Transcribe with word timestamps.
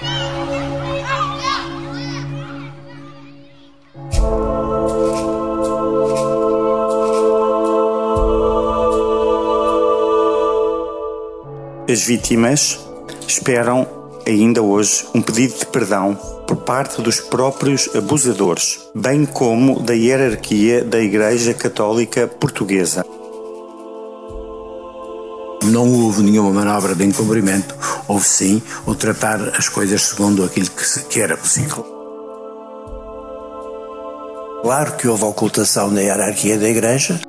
As 0.00 0.06
vítimas 12.02 12.78
esperam 13.26 13.84
ainda 14.24 14.62
hoje 14.62 15.04
um 15.12 15.20
pedido 15.20 15.58
de 15.58 15.66
perdão 15.66 16.14
por 16.46 16.58
parte 16.58 17.02
dos 17.02 17.20
próprios 17.20 17.92
abusadores, 17.92 18.78
bem 18.94 19.26
como 19.26 19.80
da 19.80 19.94
hierarquia 19.94 20.84
da 20.84 21.00
Igreja 21.00 21.54
Católica 21.54 22.28
Portuguesa. 22.28 23.04
Não 25.64 25.92
houve 25.92 26.22
nenhuma 26.22 26.52
manobra 26.52 26.94
de 26.94 27.04
encobrimento, 27.04 27.74
houve 28.08 28.24
sim 28.24 28.62
o 28.86 28.94
tratar 28.94 29.52
as 29.56 29.68
coisas 29.68 30.02
segundo 30.02 30.42
aquilo 30.42 30.68
que, 30.70 31.00
que 31.04 31.20
era 31.20 31.36
possível. 31.36 31.84
Claro 34.62 34.96
que 34.96 35.06
houve 35.06 35.24
ocultação 35.24 35.94
da 35.94 36.00
hierarquia 36.00 36.58
da 36.58 36.68
Igreja. 36.68 37.20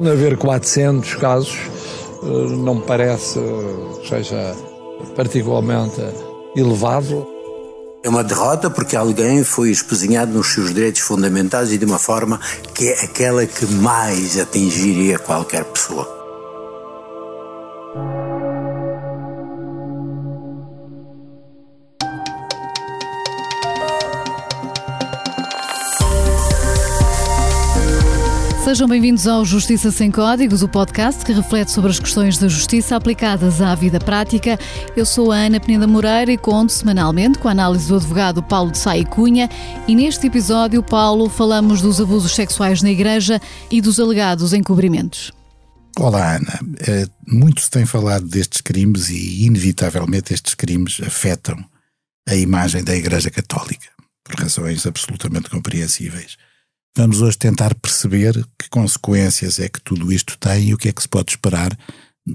Haver 0.00 0.36
400 0.36 1.14
casos 1.16 1.58
eh, 2.22 2.26
não 2.56 2.76
me 2.76 2.82
parece 2.82 3.38
que 4.00 4.08
seja 4.08 4.54
particularmente 5.16 6.00
elevado. 6.54 7.26
É 8.02 8.08
uma 8.08 8.24
derrota 8.24 8.70
porque 8.70 8.96
alguém 8.96 9.44
foi 9.44 9.70
espezinhado 9.70 10.32
nos 10.32 10.54
seus 10.54 10.72
direitos 10.72 11.02
fundamentais 11.02 11.72
e 11.72 11.78
de 11.78 11.84
uma 11.84 11.98
forma 11.98 12.40
que 12.74 12.88
é 12.88 13.04
aquela 13.04 13.44
que 13.44 13.66
mais 13.66 14.38
atingiria 14.38 15.18
qualquer 15.18 15.64
pessoa. 15.64 16.19
Sejam 28.70 28.86
bem-vindos 28.86 29.26
ao 29.26 29.44
Justiça 29.44 29.90
Sem 29.90 30.12
Códigos, 30.12 30.62
o 30.62 30.68
podcast 30.68 31.24
que 31.24 31.32
reflete 31.32 31.72
sobre 31.72 31.90
as 31.90 31.98
questões 31.98 32.38
da 32.38 32.46
justiça 32.46 32.94
aplicadas 32.94 33.60
à 33.60 33.74
vida 33.74 33.98
prática. 33.98 34.56
Eu 34.96 35.04
sou 35.04 35.32
a 35.32 35.38
Ana 35.38 35.58
Peneda 35.58 35.88
Moreira 35.88 36.30
e 36.30 36.38
conto 36.38 36.70
semanalmente 36.70 37.40
com 37.40 37.48
a 37.48 37.50
análise 37.50 37.88
do 37.88 37.96
advogado 37.96 38.40
Paulo 38.44 38.70
de 38.70 38.78
Sá 38.78 38.96
e 38.96 39.04
Cunha. 39.04 39.50
E 39.88 39.96
neste 39.96 40.28
episódio, 40.28 40.84
Paulo, 40.84 41.28
falamos 41.28 41.82
dos 41.82 42.00
abusos 42.00 42.32
sexuais 42.32 42.80
na 42.80 42.92
Igreja 42.92 43.42
e 43.72 43.80
dos 43.80 43.98
alegados 43.98 44.52
encobrimentos. 44.52 45.32
Olá, 45.98 46.36
Ana. 46.36 46.60
Eh, 46.86 47.08
muito 47.26 47.62
se 47.62 47.70
tem 47.72 47.84
falado 47.84 48.24
destes 48.24 48.60
crimes 48.60 49.10
e, 49.10 49.46
inevitavelmente, 49.46 50.32
estes 50.32 50.54
crimes 50.54 51.00
afetam 51.04 51.58
a 52.24 52.36
imagem 52.36 52.84
da 52.84 52.94
Igreja 52.94 53.32
Católica, 53.32 53.88
por 54.22 54.36
razões 54.36 54.86
absolutamente 54.86 55.50
compreensíveis. 55.50 56.36
Vamos 56.96 57.22
hoje 57.22 57.38
tentar 57.38 57.74
perceber 57.74 58.34
que 58.58 58.68
consequências 58.68 59.58
é 59.58 59.68
que 59.68 59.80
tudo 59.80 60.12
isto 60.12 60.36
tem 60.38 60.68
e 60.68 60.74
o 60.74 60.78
que 60.78 60.88
é 60.88 60.92
que 60.92 61.02
se 61.02 61.08
pode 61.08 61.32
esperar 61.32 61.76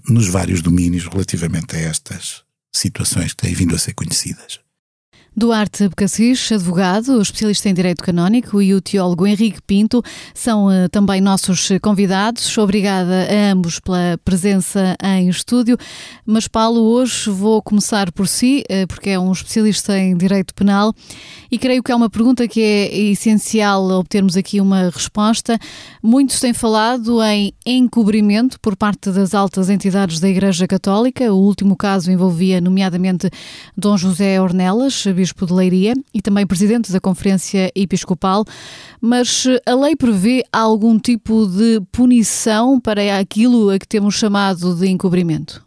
nos 0.09 0.27
vários 0.27 0.61
domínios 0.61 1.05
relativamente 1.05 1.75
a 1.75 1.79
estas 1.79 2.43
situações 2.73 3.33
que 3.33 3.43
têm 3.43 3.53
vindo 3.53 3.75
a 3.75 3.79
ser 3.79 3.93
conhecidas. 3.93 4.64
Duarte 5.37 5.89
Becassis, 5.89 6.49
advogado, 6.53 7.21
especialista 7.21 7.67
em 7.67 7.73
Direito 7.73 8.01
Canónico, 8.01 8.61
e 8.61 8.73
o 8.73 8.79
teólogo 8.79 9.27
Henrique 9.27 9.61
Pinto 9.61 10.01
são 10.33 10.67
uh, 10.67 10.87
também 10.89 11.19
nossos 11.19 11.67
convidados. 11.81 12.57
Obrigada 12.57 13.27
a 13.29 13.51
ambos 13.51 13.77
pela 13.81 14.17
presença 14.23 14.95
em 15.03 15.27
estúdio. 15.27 15.77
Mas, 16.25 16.47
Paulo, 16.47 16.79
hoje 16.83 17.29
vou 17.29 17.61
começar 17.61 18.13
por 18.13 18.29
si, 18.29 18.63
uh, 18.69 18.87
porque 18.87 19.09
é 19.09 19.19
um 19.19 19.29
especialista 19.33 19.97
em 19.99 20.15
Direito 20.15 20.53
Penal, 20.55 20.93
e 21.51 21.59
creio 21.59 21.83
que 21.83 21.91
é 21.91 21.95
uma 21.95 22.09
pergunta 22.09 22.47
que 22.47 22.61
é 22.61 22.97
essencial 22.97 23.83
obtermos 23.89 24.37
aqui 24.37 24.61
uma 24.61 24.89
resposta. 24.89 25.59
Muitos 26.01 26.39
têm 26.39 26.53
falado 26.53 27.21
em 27.21 27.53
encobrimento 27.65 28.57
por 28.61 28.77
parte 28.77 29.11
das 29.11 29.33
altas 29.33 29.69
entidades 29.69 30.21
da 30.21 30.29
Igreja 30.29 30.65
Católica. 30.65 31.33
O 31.33 31.37
último 31.37 31.75
caso 31.75 32.09
envolvia, 32.09 32.61
nomeadamente, 32.61 33.29
Dom 33.75 33.97
José 33.97 34.39
Ornelas, 34.41 35.05
Bispo 35.07 35.24
de 35.33 35.53
Leiria 35.53 35.93
e 36.13 36.21
também 36.21 36.45
presidente 36.45 36.91
da 36.91 36.99
Conferência 36.99 37.71
Episcopal, 37.75 38.45
mas 39.01 39.45
a 39.65 39.73
lei 39.73 39.95
prevê 39.95 40.43
algum 40.51 40.99
tipo 40.99 41.47
de 41.47 41.81
punição 41.91 42.79
para 42.79 43.17
aquilo 43.17 43.69
a 43.69 43.79
que 43.79 43.87
temos 43.87 44.15
chamado 44.15 44.75
de 44.75 44.87
encobrimento? 44.87 45.65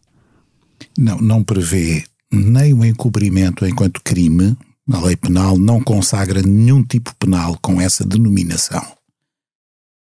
Não, 0.97 1.19
não 1.19 1.43
prevê 1.43 2.05
nem 2.31 2.73
o 2.75 2.85
encobrimento 2.85 3.67
enquanto 3.67 4.03
crime. 4.03 4.57
A 4.91 5.01
lei 5.01 5.17
penal 5.17 5.59
não 5.59 5.83
consagra 5.83 6.43
nenhum 6.43 6.83
tipo 6.83 7.15
penal 7.17 7.59
com 7.61 7.81
essa 7.81 8.05
denominação. 8.05 8.85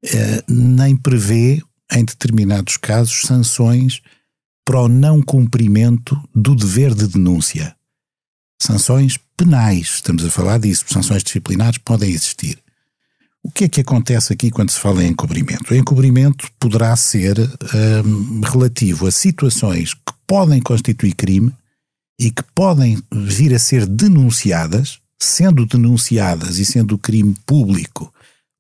É, 0.04 0.44
nem 0.48 0.96
prevê, 0.96 1.62
em 1.92 2.06
determinados 2.06 2.78
casos, 2.78 3.22
sanções 3.22 4.02
para 4.66 4.82
o 4.82 4.88
não 4.90 5.22
cumprimento 5.22 6.22
do 6.36 6.56
dever 6.56 6.94
de 6.94 7.08
denúncia. 7.08 7.77
Sanções 8.62 9.18
penais, 9.36 9.96
estamos 9.96 10.26
a 10.26 10.32
falar 10.32 10.60
disso, 10.60 10.86
sanções 10.88 11.24
disciplinares 11.24 11.78
podem 11.78 12.10
existir. 12.10 12.58
O 13.44 13.52
que 13.52 13.66
é 13.66 13.70
que 13.70 13.82
acontece 13.82 14.34
aqui 14.34 14.50
quando 14.50 14.72
se 14.72 14.80
fala 14.80 15.04
em 15.04 15.10
encobrimento? 15.10 15.74
O 15.74 15.78
encobrimento 15.78 16.50
poderá 16.60 16.96
ser 16.96 17.40
hum, 17.40 18.42
relativo 18.44 19.08
a 19.08 19.12
situações 19.12 19.94
que 19.94 20.14
podem 20.26 20.62
constituir 20.62 21.14
crime 21.14 21.54
e 22.20 22.32
que 22.32 22.44
podem 22.56 23.02
vir 23.12 23.54
a 23.54 23.60
ser 23.60 23.86
denunciadas, 23.86 25.00
sendo 25.22 25.66
denunciadas 25.66 26.58
e 26.58 26.66
sendo 26.66 26.98
crime 26.98 27.36
público, 27.46 28.12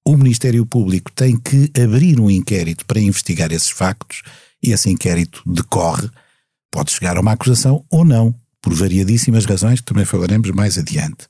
o 0.08 0.16
Ministério 0.16 0.66
Público 0.66 1.12
tem 1.12 1.36
que 1.36 1.70
abrir 1.84 2.18
um 2.18 2.32
inquérito 2.32 2.86
para 2.86 3.02
investigar 3.02 3.52
esses 3.52 3.70
factos 3.70 4.22
e 4.64 4.72
esse 4.72 4.90
inquérito 4.90 5.44
decorre, 5.46 6.10
pode 6.72 6.92
chegar 6.92 7.18
a 7.18 7.20
uma 7.20 7.34
acusação 7.34 7.84
ou 7.90 8.06
não 8.06 8.34
por 8.68 8.74
variadíssimas 8.74 9.46
razões 9.46 9.80
que 9.80 9.86
também 9.86 10.04
falaremos 10.04 10.52
mais 10.52 10.78
adiante. 10.78 11.26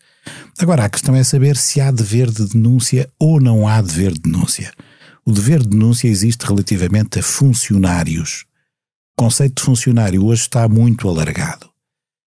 Agora, 0.58 0.86
a 0.86 0.90
questão 0.90 1.16
é 1.16 1.24
saber 1.24 1.56
se 1.56 1.80
há 1.80 1.92
dever 1.92 2.32
de 2.32 2.48
denúncia 2.48 3.08
ou 3.20 3.40
não 3.40 3.68
há 3.68 3.80
dever 3.80 4.14
de 4.14 4.22
denúncia. 4.22 4.74
O 5.24 5.32
dever 5.32 5.60
de 5.60 5.68
denúncia 5.68 6.08
existe 6.08 6.48
relativamente 6.48 7.20
a 7.20 7.22
funcionários. 7.22 8.46
O 9.16 9.22
conceito 9.22 9.58
de 9.58 9.62
funcionário 9.62 10.26
hoje 10.26 10.42
está 10.42 10.68
muito 10.68 11.08
alargado. 11.08 11.70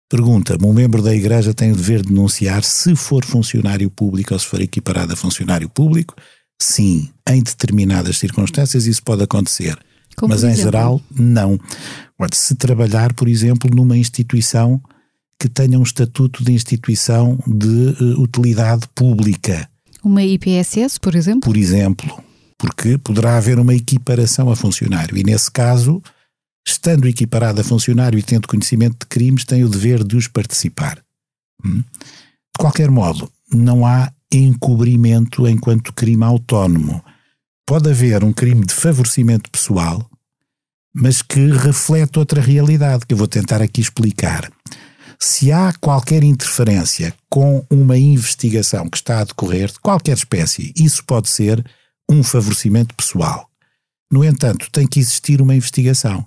Pergunta-me: 0.07 0.67
um 0.67 0.73
membro 0.73 1.01
da 1.01 1.15
Igreja 1.15 1.51
tem 1.51 1.71
o 1.71 1.75
dever 1.75 2.03
de 2.03 2.09
denunciar 2.09 2.63
se 2.63 2.95
for 2.95 3.25
funcionário 3.25 3.89
público 3.89 4.35
ou 4.35 4.39
se 4.39 4.45
for 4.45 4.61
equiparado 4.61 5.13
a 5.13 5.15
funcionário 5.15 5.67
público? 5.67 6.13
Sim, 6.61 7.09
em 7.27 7.41
determinadas 7.41 8.19
circunstâncias 8.19 8.85
isso 8.85 9.01
pode 9.01 9.23
acontecer. 9.23 9.75
Como 10.15 10.31
mas 10.31 10.43
em 10.43 10.53
geral, 10.55 11.01
não. 11.09 11.59
Se 12.31 12.53
trabalhar, 12.53 13.13
por 13.13 13.27
exemplo, 13.27 13.67
numa 13.73 13.97
instituição 13.97 14.79
que 15.41 15.49
tenha 15.49 15.79
um 15.79 15.81
estatuto 15.81 16.43
de 16.43 16.51
instituição 16.51 17.39
de 17.47 17.95
uh, 17.99 18.21
utilidade 18.21 18.87
pública. 18.93 19.67
Uma 20.03 20.21
IPSS, 20.21 20.99
por 20.99 21.15
exemplo? 21.15 21.49
Por 21.49 21.57
exemplo, 21.57 22.23
porque 22.59 22.95
poderá 22.99 23.37
haver 23.37 23.57
uma 23.57 23.73
equiparação 23.73 24.51
a 24.51 24.55
funcionário 24.55 25.17
e, 25.17 25.23
nesse 25.23 25.49
caso, 25.49 25.99
estando 26.63 27.07
equiparado 27.07 27.59
a 27.59 27.63
funcionário 27.63 28.19
e 28.19 28.21
tendo 28.21 28.47
conhecimento 28.47 28.97
de 28.99 29.07
crimes, 29.07 29.43
tem 29.43 29.63
o 29.63 29.69
dever 29.69 30.03
de 30.03 30.15
os 30.15 30.27
participar. 30.27 31.03
Hum? 31.65 31.79
De 31.79 32.59
qualquer 32.59 32.91
modo, 32.91 33.27
não 33.51 33.83
há 33.83 34.13
encobrimento 34.31 35.47
enquanto 35.47 35.91
crime 35.91 36.23
autónomo. 36.23 37.03
Pode 37.65 37.89
haver 37.89 38.23
um 38.23 38.31
crime 38.31 38.63
de 38.63 38.75
favorecimento 38.75 39.49
pessoal, 39.49 40.07
mas 40.93 41.23
que 41.23 41.47
reflete 41.47 42.19
outra 42.19 42.39
realidade 42.39 43.07
que 43.07 43.15
eu 43.15 43.17
vou 43.17 43.27
tentar 43.27 43.59
aqui 43.59 43.81
explicar. 43.81 44.51
Se 45.23 45.51
há 45.51 45.71
qualquer 45.73 46.23
interferência 46.23 47.13
com 47.29 47.63
uma 47.69 47.95
investigação 47.95 48.89
que 48.89 48.97
está 48.97 49.19
a 49.19 49.23
decorrer, 49.23 49.71
de 49.71 49.79
qualquer 49.79 50.17
espécie, 50.17 50.73
isso 50.75 51.03
pode 51.05 51.29
ser 51.29 51.63
um 52.09 52.23
favorecimento 52.23 52.95
pessoal. 52.95 53.47
No 54.11 54.25
entanto, 54.25 54.67
tem 54.71 54.87
que 54.87 54.99
existir 54.99 55.39
uma 55.39 55.53
investigação. 55.53 56.25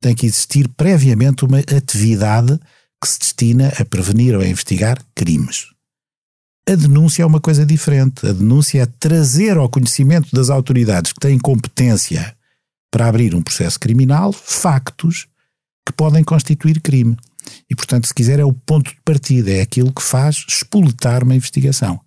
Tem 0.00 0.14
que 0.14 0.26
existir 0.26 0.68
previamente 0.68 1.44
uma 1.44 1.58
atividade 1.58 2.56
que 3.02 3.08
se 3.08 3.18
destina 3.18 3.72
a 3.80 3.84
prevenir 3.84 4.36
ou 4.36 4.40
a 4.40 4.46
investigar 4.46 5.02
crimes. 5.12 5.66
A 6.70 6.76
denúncia 6.76 7.24
é 7.24 7.26
uma 7.26 7.40
coisa 7.40 7.66
diferente. 7.66 8.28
A 8.28 8.32
denúncia 8.32 8.82
é 8.82 8.86
trazer 8.86 9.56
ao 9.56 9.68
conhecimento 9.68 10.32
das 10.32 10.50
autoridades 10.50 11.12
que 11.12 11.18
têm 11.18 11.36
competência 11.36 12.36
para 12.92 13.08
abrir 13.08 13.34
um 13.34 13.42
processo 13.42 13.80
criminal 13.80 14.32
factos 14.32 15.26
que 15.84 15.92
podem 15.92 16.22
constituir 16.22 16.80
crime. 16.80 17.16
E, 17.68 17.74
portanto, 17.74 18.06
se 18.06 18.14
quiser, 18.14 18.38
é 18.38 18.44
o 18.44 18.52
ponto 18.52 18.90
de 18.90 19.00
partida, 19.04 19.50
é 19.50 19.60
aquilo 19.60 19.92
que 19.92 20.02
faz 20.02 20.44
espoletar 20.48 21.22
uma 21.24 21.34
investigação. 21.34 22.00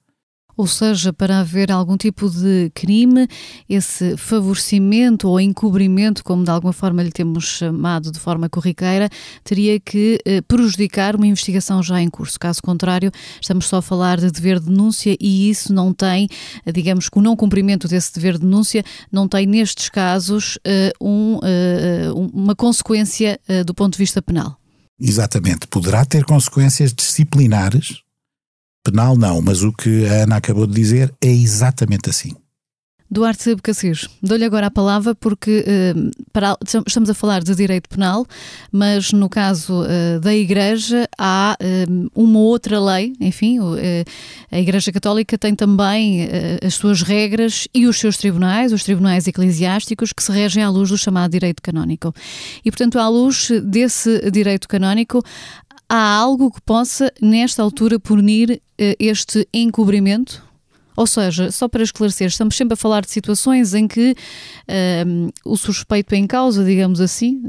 Ou 0.59 0.67
seja, 0.67 1.13
para 1.13 1.39
haver 1.39 1.71
algum 1.71 1.95
tipo 1.95 2.29
de 2.29 2.69
crime, 2.75 3.29
esse 3.69 4.17
favorecimento 4.17 5.29
ou 5.29 5.39
encobrimento, 5.39 6.21
como 6.21 6.43
de 6.43 6.51
alguma 6.51 6.73
forma 6.73 7.01
lhe 7.01 7.13
temos 7.13 7.45
chamado 7.45 8.11
de 8.11 8.19
forma 8.19 8.49
corriqueira, 8.49 9.09
teria 9.41 9.79
que 9.79 10.19
eh, 10.25 10.41
prejudicar 10.41 11.15
uma 11.15 11.25
investigação 11.25 11.81
já 11.81 12.01
em 12.01 12.09
curso. 12.09 12.37
Caso 12.37 12.61
contrário, 12.61 13.09
estamos 13.39 13.67
só 13.67 13.77
a 13.77 13.81
falar 13.81 14.19
de 14.19 14.29
dever 14.29 14.59
de 14.59 14.65
denúncia 14.65 15.15
e 15.17 15.49
isso 15.49 15.73
não 15.73 15.93
tem, 15.93 16.27
eh, 16.65 16.73
digamos 16.73 17.07
que 17.07 17.17
o 17.17 17.21
não 17.21 17.37
cumprimento 17.37 17.87
desse 17.87 18.13
dever 18.13 18.33
de 18.33 18.41
denúncia 18.41 18.83
não 19.09 19.29
tem, 19.29 19.45
nestes 19.45 19.87
casos, 19.87 20.59
eh, 20.67 20.91
um, 20.99 21.39
uma 22.33 22.53
consequência 22.53 23.39
do 23.65 23.73
ponto 23.73 23.93
de 23.93 23.99
vista 23.99 24.21
penal. 24.21 24.58
Exatamente. 24.99 25.67
Poderá 25.67 26.03
ter 26.05 26.25
consequências 26.25 26.93
disciplinares 26.93 28.03
Penal 28.83 29.17
não, 29.17 29.41
mas 29.41 29.61
o 29.61 29.73
que 29.73 30.07
a 30.07 30.23
Ana 30.23 30.37
acabou 30.37 30.65
de 30.65 30.73
dizer 30.73 31.13
é 31.21 31.27
exatamente 31.27 32.09
assim. 32.09 32.35
Duarte 33.11 33.55
Becassis, 33.55 34.07
dou-lhe 34.21 34.45
agora 34.45 34.67
a 34.67 34.71
palavra 34.71 35.15
porque 35.15 35.65
uh, 35.65 36.11
para, 36.31 36.55
estamos 36.85 37.09
a 37.09 37.13
falar 37.15 37.41
de 37.41 37.55
direito 37.55 37.89
penal, 37.89 38.23
mas 38.71 39.11
no 39.11 39.27
caso 39.27 39.81
uh, 39.81 40.19
da 40.19 40.31
Igreja 40.35 41.09
há 41.17 41.57
uh, 41.59 42.11
uma 42.13 42.37
outra 42.37 42.79
lei, 42.79 43.13
enfim, 43.19 43.57
a 44.51 44.59
Igreja 44.59 44.91
Católica 44.91 45.39
tem 45.39 45.55
também 45.55 46.27
as 46.63 46.75
suas 46.75 47.01
regras 47.01 47.67
e 47.73 47.87
os 47.87 47.97
seus 47.97 48.17
tribunais, 48.17 48.71
os 48.71 48.83
tribunais 48.83 49.27
eclesiásticos, 49.27 50.13
que 50.13 50.21
se 50.21 50.31
regem 50.31 50.63
à 50.63 50.69
luz 50.69 50.89
do 50.89 50.97
chamado 50.97 51.31
direito 51.31 51.61
canónico. 51.61 52.13
E, 52.63 52.69
portanto, 52.69 52.99
à 52.99 53.07
luz 53.07 53.49
desse 53.63 54.29
direito 54.31 54.67
canónico, 54.67 55.23
há 55.87 56.15
algo 56.15 56.51
que 56.51 56.61
possa, 56.61 57.11
nesta 57.21 57.63
altura, 57.63 57.99
punir 57.99 58.61
este 58.77 59.47
encobrimento? 59.53 60.48
Ou 60.99 61.07
seja, 61.07 61.49
só 61.49 61.69
para 61.69 61.81
esclarecer, 61.81 62.27
estamos 62.27 62.57
sempre 62.57 62.73
a 62.73 62.75
falar 62.75 62.99
de 63.05 63.09
situações 63.09 63.73
em 63.73 63.87
que 63.87 64.13
um, 65.07 65.29
o 65.45 65.55
suspeito 65.55 66.13
em 66.13 66.27
causa, 66.27 66.61
digamos 66.61 66.99
assim, 66.99 67.41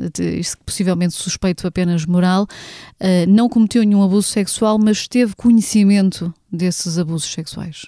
possivelmente 0.64 1.14
suspeito 1.14 1.67
apenas 1.67 2.06
moral, 2.06 2.44
uh, 2.44 3.26
não 3.29 3.49
cometeu 3.49 3.82
nenhum 3.82 4.05
abuso 4.05 4.29
sexual, 4.29 4.79
mas 4.79 5.08
teve 5.08 5.35
conhecimento 5.35 6.32
desses 6.49 6.97
abusos 6.97 7.32
sexuais. 7.32 7.87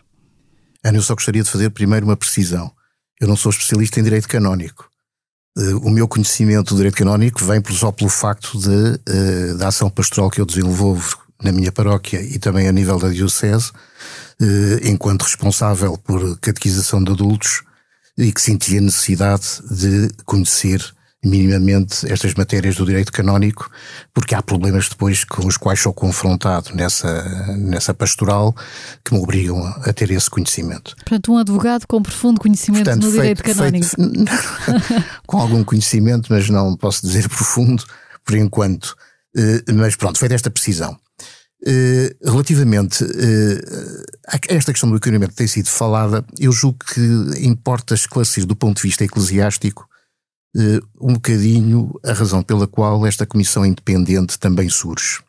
Ana, 0.82 0.98
eu 0.98 1.02
só 1.02 1.14
gostaria 1.14 1.44
de 1.44 1.48
fazer 1.48 1.70
primeiro 1.70 2.06
uma 2.06 2.16
precisão. 2.16 2.72
Eu 3.20 3.28
não 3.28 3.36
sou 3.36 3.50
especialista 3.50 4.00
em 4.00 4.02
direito 4.02 4.26
canónico. 4.26 4.90
Uh, 5.56 5.78
o 5.86 5.90
meu 5.90 6.08
conhecimento 6.08 6.74
do 6.74 6.76
direito 6.76 6.96
canónico 6.96 7.44
vem 7.44 7.62
só 7.70 7.92
pelo 7.92 8.10
facto 8.10 8.58
de, 8.58 8.68
uh, 8.68 9.56
da 9.58 9.68
ação 9.68 9.88
pastoral 9.88 10.28
que 10.28 10.40
eu 10.40 10.44
desenvolvo 10.44 11.21
na 11.42 11.52
minha 11.52 11.72
paróquia 11.72 12.20
e 12.20 12.38
também 12.38 12.68
a 12.68 12.72
nível 12.72 12.98
da 12.98 13.08
Diocese, 13.08 13.70
eh, 14.40 14.88
enquanto 14.88 15.22
responsável 15.22 15.96
por 15.98 16.38
catequização 16.38 17.02
de 17.02 17.12
adultos 17.12 17.62
e 18.16 18.32
que 18.32 18.40
sentia 18.40 18.80
necessidade 18.80 19.60
de 19.70 20.10
conhecer 20.24 20.82
minimamente 21.24 22.10
estas 22.10 22.34
matérias 22.34 22.74
do 22.74 22.84
direito 22.84 23.12
canónico, 23.12 23.70
porque 24.12 24.34
há 24.34 24.42
problemas 24.42 24.88
depois 24.88 25.24
com 25.24 25.46
os 25.46 25.56
quais 25.56 25.80
sou 25.80 25.92
confrontado 25.92 26.74
nessa, 26.74 27.22
nessa 27.56 27.94
pastoral 27.94 28.54
que 29.04 29.14
me 29.14 29.20
obrigam 29.20 29.64
a 29.64 29.92
ter 29.92 30.10
esse 30.10 30.28
conhecimento. 30.28 30.96
Portanto, 30.96 31.32
um 31.32 31.38
advogado 31.38 31.86
com 31.86 32.02
profundo 32.02 32.40
conhecimento 32.40 32.84
Portanto, 32.84 33.04
no 33.04 33.12
feito, 33.12 33.20
direito 33.20 33.42
canónico. 33.44 33.86
Feito, 33.86 35.04
com 35.24 35.38
algum 35.38 35.62
conhecimento, 35.62 36.26
mas 36.28 36.48
não 36.50 36.76
posso 36.76 37.06
dizer 37.06 37.28
profundo, 37.30 37.84
por 38.24 38.36
enquanto. 38.36 38.96
Eh, 39.36 39.72
mas 39.72 39.94
pronto, 39.94 40.18
feita 40.18 40.34
esta 40.34 40.50
precisão. 40.50 40.98
Eh, 41.64 42.16
relativamente 42.24 43.04
uh, 43.04 44.04
a 44.26 44.38
esta 44.48 44.72
questão 44.72 44.90
do 44.90 44.96
equilíbrio 44.96 45.28
que 45.28 45.36
tem 45.36 45.46
sido 45.46 45.68
falada, 45.68 46.24
eu 46.36 46.50
julgo 46.50 46.78
que 46.84 47.00
importa 47.46 47.94
esclarecer 47.94 48.44
do 48.44 48.56
ponto 48.56 48.78
de 48.78 48.88
vista 48.88 49.04
eclesiástico 49.04 49.88
uh, 50.56 50.88
um 51.00 51.14
bocadinho 51.14 51.92
a 52.04 52.12
razão 52.12 52.42
pela 52.42 52.66
qual 52.66 53.06
esta 53.06 53.24
comissão 53.24 53.64
independente 53.64 54.40
também 54.40 54.68
surge. 54.68 55.22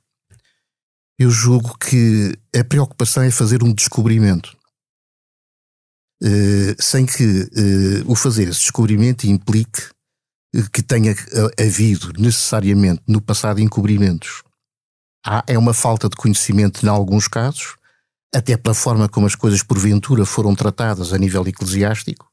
Eu 1.20 1.30
julgo 1.30 1.78
que 1.78 2.36
a 2.56 2.64
preocupação 2.64 3.22
é 3.22 3.30
fazer 3.30 3.62
um 3.62 3.72
descobrimento. 3.72 4.58
sem 6.80 7.06
que 7.06 7.48
o 8.08 8.16
fazer 8.16 8.48
esse 8.48 8.62
descobrimento 8.62 9.28
implique 9.28 9.84
que 10.72 10.82
tenha 10.82 11.16
havido 11.60 12.12
necessariamente 12.20 13.02
no 13.08 13.22
passado 13.22 13.60
encobrimentos 13.62 14.42
há, 15.26 15.44
é 15.48 15.58
uma 15.58 15.74
falta 15.74 16.10
de 16.10 16.16
conhecimento 16.16 16.86
em 16.86 16.90
alguns 16.90 17.28
casos, 17.28 17.76
até 18.34 18.58
pela 18.58 18.74
forma 18.74 19.08
como 19.08 19.28
as 19.28 19.36
coisas 19.36 19.64
porventura 19.64 20.26
foram 20.26 20.56
tratadas 20.56 21.14
a 21.14 21.18
nível 21.18 21.48
eclesiástico 21.48 22.32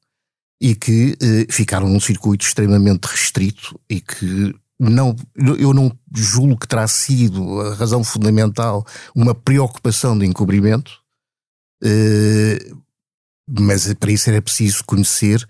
e 0.61 0.75
que 0.75 1.17
eh, 1.23 1.47
ficaram 1.51 1.89
num 1.89 2.01
circuito 2.01 2.45
extremamente 2.45 3.05
restrito 3.07 3.79
e 3.89 4.01
que 4.01 4.55
não, 4.79 5.15
eu 5.37 5.75
não 5.75 5.93
julgo 6.15 6.57
que 6.57 6.67
terá 6.67 6.89
sido 6.89 7.61
a 7.61 7.75
razão 7.75 8.03
fundamental 8.03 8.87
uma 9.15 9.35
preocupação 9.35 10.19
de 10.19 10.25
encobrimento, 10.25 10.91
eh, 11.85 12.73
mas 13.47 13.93
para 13.95 14.11
isso 14.11 14.31
era 14.31 14.41
preciso 14.41 14.83
conhecer 14.85 15.47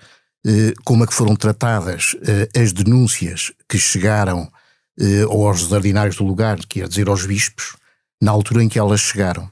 eh, 0.46 0.72
como 0.84 1.04
é 1.04 1.06
que 1.06 1.14
foram 1.14 1.36
tratadas 1.36 2.16
eh, 2.22 2.48
as 2.60 2.72
denúncias 2.72 3.52
que 3.68 3.78
chegaram 3.78 4.50
ou 5.28 5.48
aos 5.48 5.70
ordinários 5.72 6.16
do 6.16 6.24
lugar, 6.24 6.58
quer 6.66 6.86
dizer 6.88 7.08
aos 7.08 7.24
bispos, 7.24 7.76
na 8.20 8.30
altura 8.30 8.62
em 8.62 8.68
que 8.68 8.78
elas 8.78 9.00
chegaram. 9.00 9.50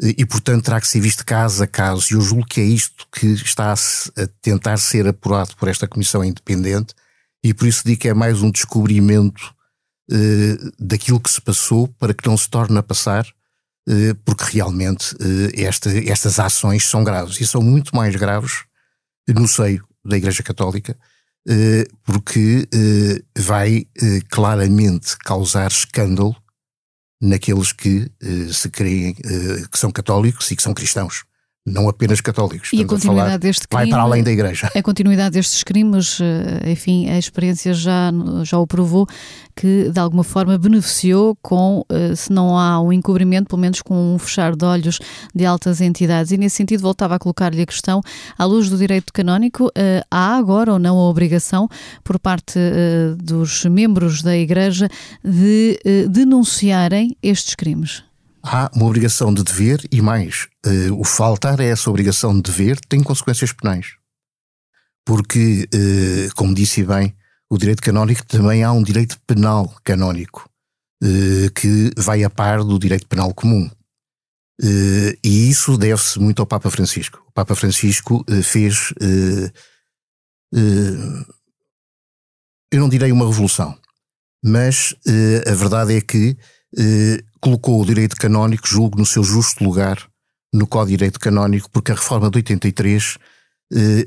E, 0.00 0.24
portanto, 0.24 0.64
terá 0.64 0.80
que 0.80 0.86
ser 0.86 1.00
visto 1.00 1.26
caso 1.26 1.62
a 1.62 1.66
caso, 1.66 2.06
e 2.10 2.14
eu 2.14 2.20
julgo 2.20 2.46
que 2.46 2.60
é 2.60 2.64
isto 2.64 3.06
que 3.10 3.26
está 3.26 3.72
a, 3.72 3.76
tentar 4.40 4.78
ser 4.78 5.08
apurado 5.08 5.56
por 5.56 5.68
esta 5.68 5.88
comissão 5.88 6.24
independente, 6.24 6.94
e 7.42 7.52
por 7.52 7.66
isso 7.66 7.82
digo 7.84 8.00
que 8.00 8.08
é 8.08 8.14
mais 8.14 8.40
um 8.40 8.50
descobrimento 8.50 9.52
eh, 10.10 10.56
daquilo 10.78 11.20
que 11.20 11.30
se 11.30 11.40
passou 11.40 11.88
para 11.88 12.14
que 12.14 12.26
não 12.26 12.36
se 12.36 12.48
torne 12.48 12.78
a 12.78 12.82
passar, 12.82 13.26
eh, 13.88 14.14
porque 14.24 14.44
realmente 14.52 15.16
eh, 15.20 15.64
esta, 15.64 15.90
estas 16.08 16.38
ações 16.38 16.86
são 16.86 17.02
graves, 17.02 17.40
e 17.40 17.46
são 17.46 17.60
muito 17.60 17.94
mais 17.96 18.14
graves 18.14 18.64
no 19.28 19.48
seio 19.48 19.84
da 20.04 20.16
Igreja 20.16 20.42
Católica, 20.44 20.92
eh, 20.92 20.98
porque 22.04 22.68
eh, 22.72 23.22
vai 23.38 23.86
eh, 24.02 24.20
claramente 24.28 25.16
causar 25.18 25.70
escândalo 25.70 26.36
naqueles 27.20 27.72
que 27.72 28.10
se 28.52 28.70
creem 28.70 29.12
que 29.14 29.76
são 29.76 29.90
católicos 29.90 30.48
e 30.52 30.56
que 30.56 30.62
são 30.62 30.72
cristãos 30.72 31.24
não 31.68 31.88
apenas 31.88 32.20
católicos. 32.20 32.70
E 32.72 32.82
a 32.82 32.86
continuidade 32.86 33.20
a 33.20 33.24
falar, 33.24 33.38
deste 33.38 33.68
crime, 33.68 33.82
vai 33.84 33.90
para 33.90 34.02
além 34.02 34.22
da 34.22 34.30
Igreja. 34.30 34.70
A 34.74 34.82
continuidade 34.82 35.34
destes 35.34 35.62
crimes, 35.62 36.18
eh, 36.20 36.70
enfim, 36.70 37.08
a 37.08 37.18
experiência 37.18 37.74
já, 37.74 38.10
já 38.42 38.58
o 38.58 38.66
provou 38.66 39.06
que 39.54 39.90
de 39.90 39.98
alguma 40.00 40.22
forma 40.24 40.56
beneficiou 40.56 41.36
com, 41.42 41.84
eh, 41.88 42.14
se 42.14 42.32
não 42.32 42.56
há 42.58 42.80
um 42.80 42.92
encobrimento, 42.92 43.48
pelo 43.48 43.60
menos 43.60 43.82
com 43.82 44.14
um 44.14 44.18
fechar 44.18 44.54
de 44.56 44.64
olhos 44.64 44.98
de 45.34 45.44
altas 45.44 45.80
entidades. 45.80 46.32
E 46.32 46.38
nesse 46.38 46.56
sentido 46.56 46.80
voltava 46.80 47.16
a 47.16 47.18
colocar-lhe 47.18 47.62
a 47.62 47.66
questão, 47.66 48.00
à 48.36 48.44
luz 48.44 48.70
do 48.70 48.76
direito 48.76 49.12
canónico, 49.12 49.70
eh, 49.74 50.02
há 50.10 50.36
agora 50.36 50.72
ou 50.72 50.78
não 50.78 50.96
a 50.96 51.08
obrigação 51.08 51.68
por 52.02 52.18
parte 52.18 52.58
dos 53.18 53.64
membros 53.64 54.22
da 54.22 54.36
Igreja 54.36 54.88
de 55.24 55.78
denunciarem 56.08 57.16
estes 57.22 57.54
crimes? 57.54 58.07
Há 58.48 58.70
uma 58.74 58.86
obrigação 58.86 59.32
de 59.32 59.42
dever 59.44 59.86
e 59.92 60.00
mais, 60.00 60.48
uh, 60.66 60.98
o 60.98 61.04
faltar 61.04 61.60
a 61.60 61.64
essa 61.64 61.90
obrigação 61.90 62.34
de 62.34 62.42
dever 62.42 62.80
tem 62.88 63.02
consequências 63.02 63.52
penais. 63.52 63.94
Porque, 65.04 65.68
uh, 65.74 66.34
como 66.34 66.54
disse 66.54 66.82
bem, 66.82 67.14
o 67.50 67.58
direito 67.58 67.82
canónico 67.82 68.26
também 68.26 68.64
há 68.64 68.72
um 68.72 68.82
direito 68.82 69.20
penal 69.26 69.74
canónico 69.84 70.48
uh, 71.02 71.52
que 71.54 71.90
vai 71.96 72.24
a 72.24 72.30
par 72.30 72.64
do 72.64 72.78
direito 72.78 73.06
penal 73.06 73.34
comum. 73.34 73.70
e 75.22 75.50
isso 75.50 75.76
deve-se 75.78 76.18
muito 76.18 76.40
ao 76.40 76.46
Papa 76.46 76.70
Francisco. 76.70 77.22
O 77.28 77.32
Papa 77.32 77.54
Francisco 77.54 78.24
fez, 78.42 78.92
eu 82.72 82.80
não 82.80 82.88
direi 82.88 83.12
uma 83.12 83.26
revolução, 83.28 83.78
mas 84.44 84.96
a 85.46 85.54
verdade 85.54 85.94
é 85.94 86.00
que 86.00 86.36
colocou 87.40 87.80
o 87.80 87.86
direito 87.86 88.16
canónico, 88.16 88.66
julgo, 88.66 88.98
no 88.98 89.06
seu 89.06 89.22
justo 89.22 89.62
lugar 89.62 90.08
no 90.52 90.66
Código 90.66 90.90
de 90.92 90.96
Direito 90.96 91.20
Canónico, 91.20 91.70
porque 91.70 91.92
a 91.92 91.94
reforma 91.94 92.30
de 92.30 92.38
83 92.38 93.18
eh, 93.74 94.04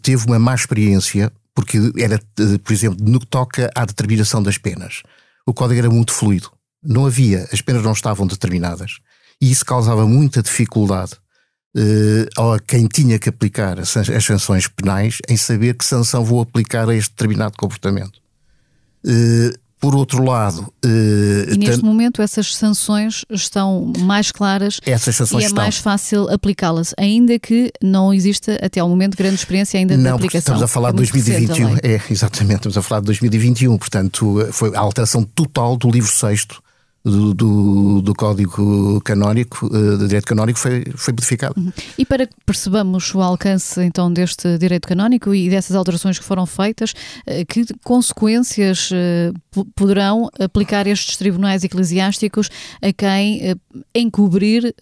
teve 0.00 0.26
uma 0.26 0.38
má 0.38 0.54
experiência, 0.54 1.32
porque 1.54 1.78
era, 1.98 2.14
eh, 2.14 2.58
por 2.62 2.72
exemplo, 2.72 3.04
no 3.04 3.20
que 3.20 3.26
toca 3.26 3.70
à 3.74 3.84
determinação 3.84 4.42
das 4.42 4.58
penas. 4.58 5.02
O 5.46 5.52
Código 5.52 5.78
era 5.78 5.90
muito 5.90 6.12
fluido. 6.12 6.50
Não 6.82 7.06
havia, 7.06 7.48
as 7.52 7.60
penas 7.60 7.82
não 7.82 7.92
estavam 7.92 8.26
determinadas. 8.26 8.98
E 9.40 9.50
isso 9.50 9.64
causava 9.64 10.06
muita 10.06 10.42
dificuldade 10.42 11.12
eh, 11.76 12.28
a 12.36 12.58
quem 12.60 12.86
tinha 12.86 13.18
que 13.18 13.28
aplicar 13.28 13.78
as, 13.80 13.88
sanções 14.24 14.68
penais 14.68 15.18
em 15.28 15.36
saber 15.36 15.74
que 15.74 15.84
sanção 15.84 16.24
vou 16.24 16.40
aplicar 16.40 16.88
a 16.88 16.94
este 16.94 17.10
determinado 17.10 17.56
comportamento. 17.56 18.20
Eh, 19.06 19.52
Por 19.82 19.96
outro 19.96 20.24
lado. 20.24 20.72
Uh, 20.84 21.52
e 21.52 21.58
neste 21.58 21.84
momento 21.84 22.22
essas 22.22 22.54
sanções 22.54 23.24
estão 23.28 23.92
mais 23.98 24.30
claras 24.30 24.80
essas 24.86 25.16
sanções 25.16 25.42
e 25.42 25.44
é 25.44 25.48
estão. 25.48 25.62
mais 25.62 25.76
fácil 25.76 26.32
aplicá-las, 26.32 26.94
ainda 26.96 27.36
que 27.38 27.72
não 27.82 28.14
exista 28.14 28.58
até 28.62 28.78
ao 28.78 28.88
momento 28.88 29.16
grande 29.16 29.34
experiência 29.34 29.78
ainda 29.78 29.96
não, 29.96 30.02
de 30.04 30.08
aplicação. 30.08 30.54
Estamos 30.54 30.62
a 30.62 30.68
falar 30.68 30.90
é 30.90 30.92
de 30.92 30.96
2021. 30.98 31.76
É, 31.82 32.00
exatamente, 32.08 32.56
estamos 32.58 32.78
a 32.78 32.82
falar 32.82 33.00
de 33.00 33.06
2021. 33.06 33.76
Portanto, 33.76 34.48
foi 34.52 34.72
a 34.74 34.78
alteração 34.78 35.24
total 35.24 35.76
do 35.76 35.90
livro 35.90 36.10
sexto 36.10 36.62
do, 37.04 37.34
do, 37.34 38.02
do 38.02 38.14
Código 38.14 39.00
Canónico, 39.00 39.66
uh, 39.66 39.98
de 39.98 40.06
Direito 40.06 40.26
Canónico, 40.26 40.58
foi, 40.58 40.84
foi 40.94 41.12
modificado. 41.12 41.54
Uhum. 41.56 41.72
E 41.98 42.06
para 42.06 42.26
que 42.26 42.34
percebamos 42.46 43.12
o 43.14 43.20
alcance 43.20 43.82
então 43.82 44.12
deste 44.12 44.56
Direito 44.58 44.86
Canónico 44.86 45.34
e 45.34 45.50
dessas 45.50 45.74
alterações 45.74 46.18
que 46.18 46.24
foram 46.24 46.46
feitas, 46.46 46.92
uh, 46.92 47.44
que 47.48 47.66
consequências 47.82 48.90
uh, 48.90 49.64
poderão 49.74 50.30
aplicar 50.38 50.86
estes 50.86 51.16
tribunais 51.16 51.64
eclesiásticos 51.64 52.48
a 52.80 52.92
quem 52.92 53.56
encobrir 53.94 54.74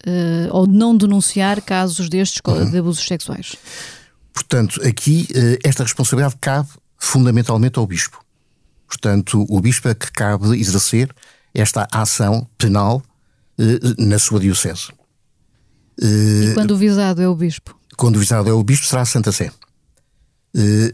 ou 0.51 0.67
não 0.67 0.95
denunciar 0.95 1.61
casos 1.61 2.09
destes 2.09 2.41
uhum. 2.45 2.69
de 2.69 2.77
abusos 2.77 3.05
sexuais? 3.05 3.55
Portanto, 4.33 4.81
aqui 4.85 5.27
esta 5.63 5.83
responsabilidade 5.83 6.35
cabe 6.39 6.69
fundamentalmente 6.97 7.79
ao 7.79 7.87
Bispo. 7.87 8.23
Portanto, 8.87 9.45
o 9.49 9.59
Bispo 9.59 9.89
é 9.89 9.95
que 9.95 10.11
cabe 10.11 10.59
exercer 10.59 11.13
esta 11.53 11.87
ação 11.91 12.47
penal 12.57 13.01
eh, 13.57 13.79
na 13.97 14.17
sua 14.17 14.39
diocese. 14.39 14.89
E 16.01 16.49
eh, 16.49 16.53
quando 16.53 16.71
o 16.71 16.77
visado 16.77 17.21
é 17.21 17.27
o 17.27 17.35
bispo? 17.35 17.77
Quando 17.97 18.15
o 18.15 18.19
visado 18.19 18.49
é 18.49 18.53
o 18.53 18.63
bispo, 18.63 18.85
será 18.85 19.01
a 19.01 19.05
Santa 19.05 19.31
Sé. 19.31 19.51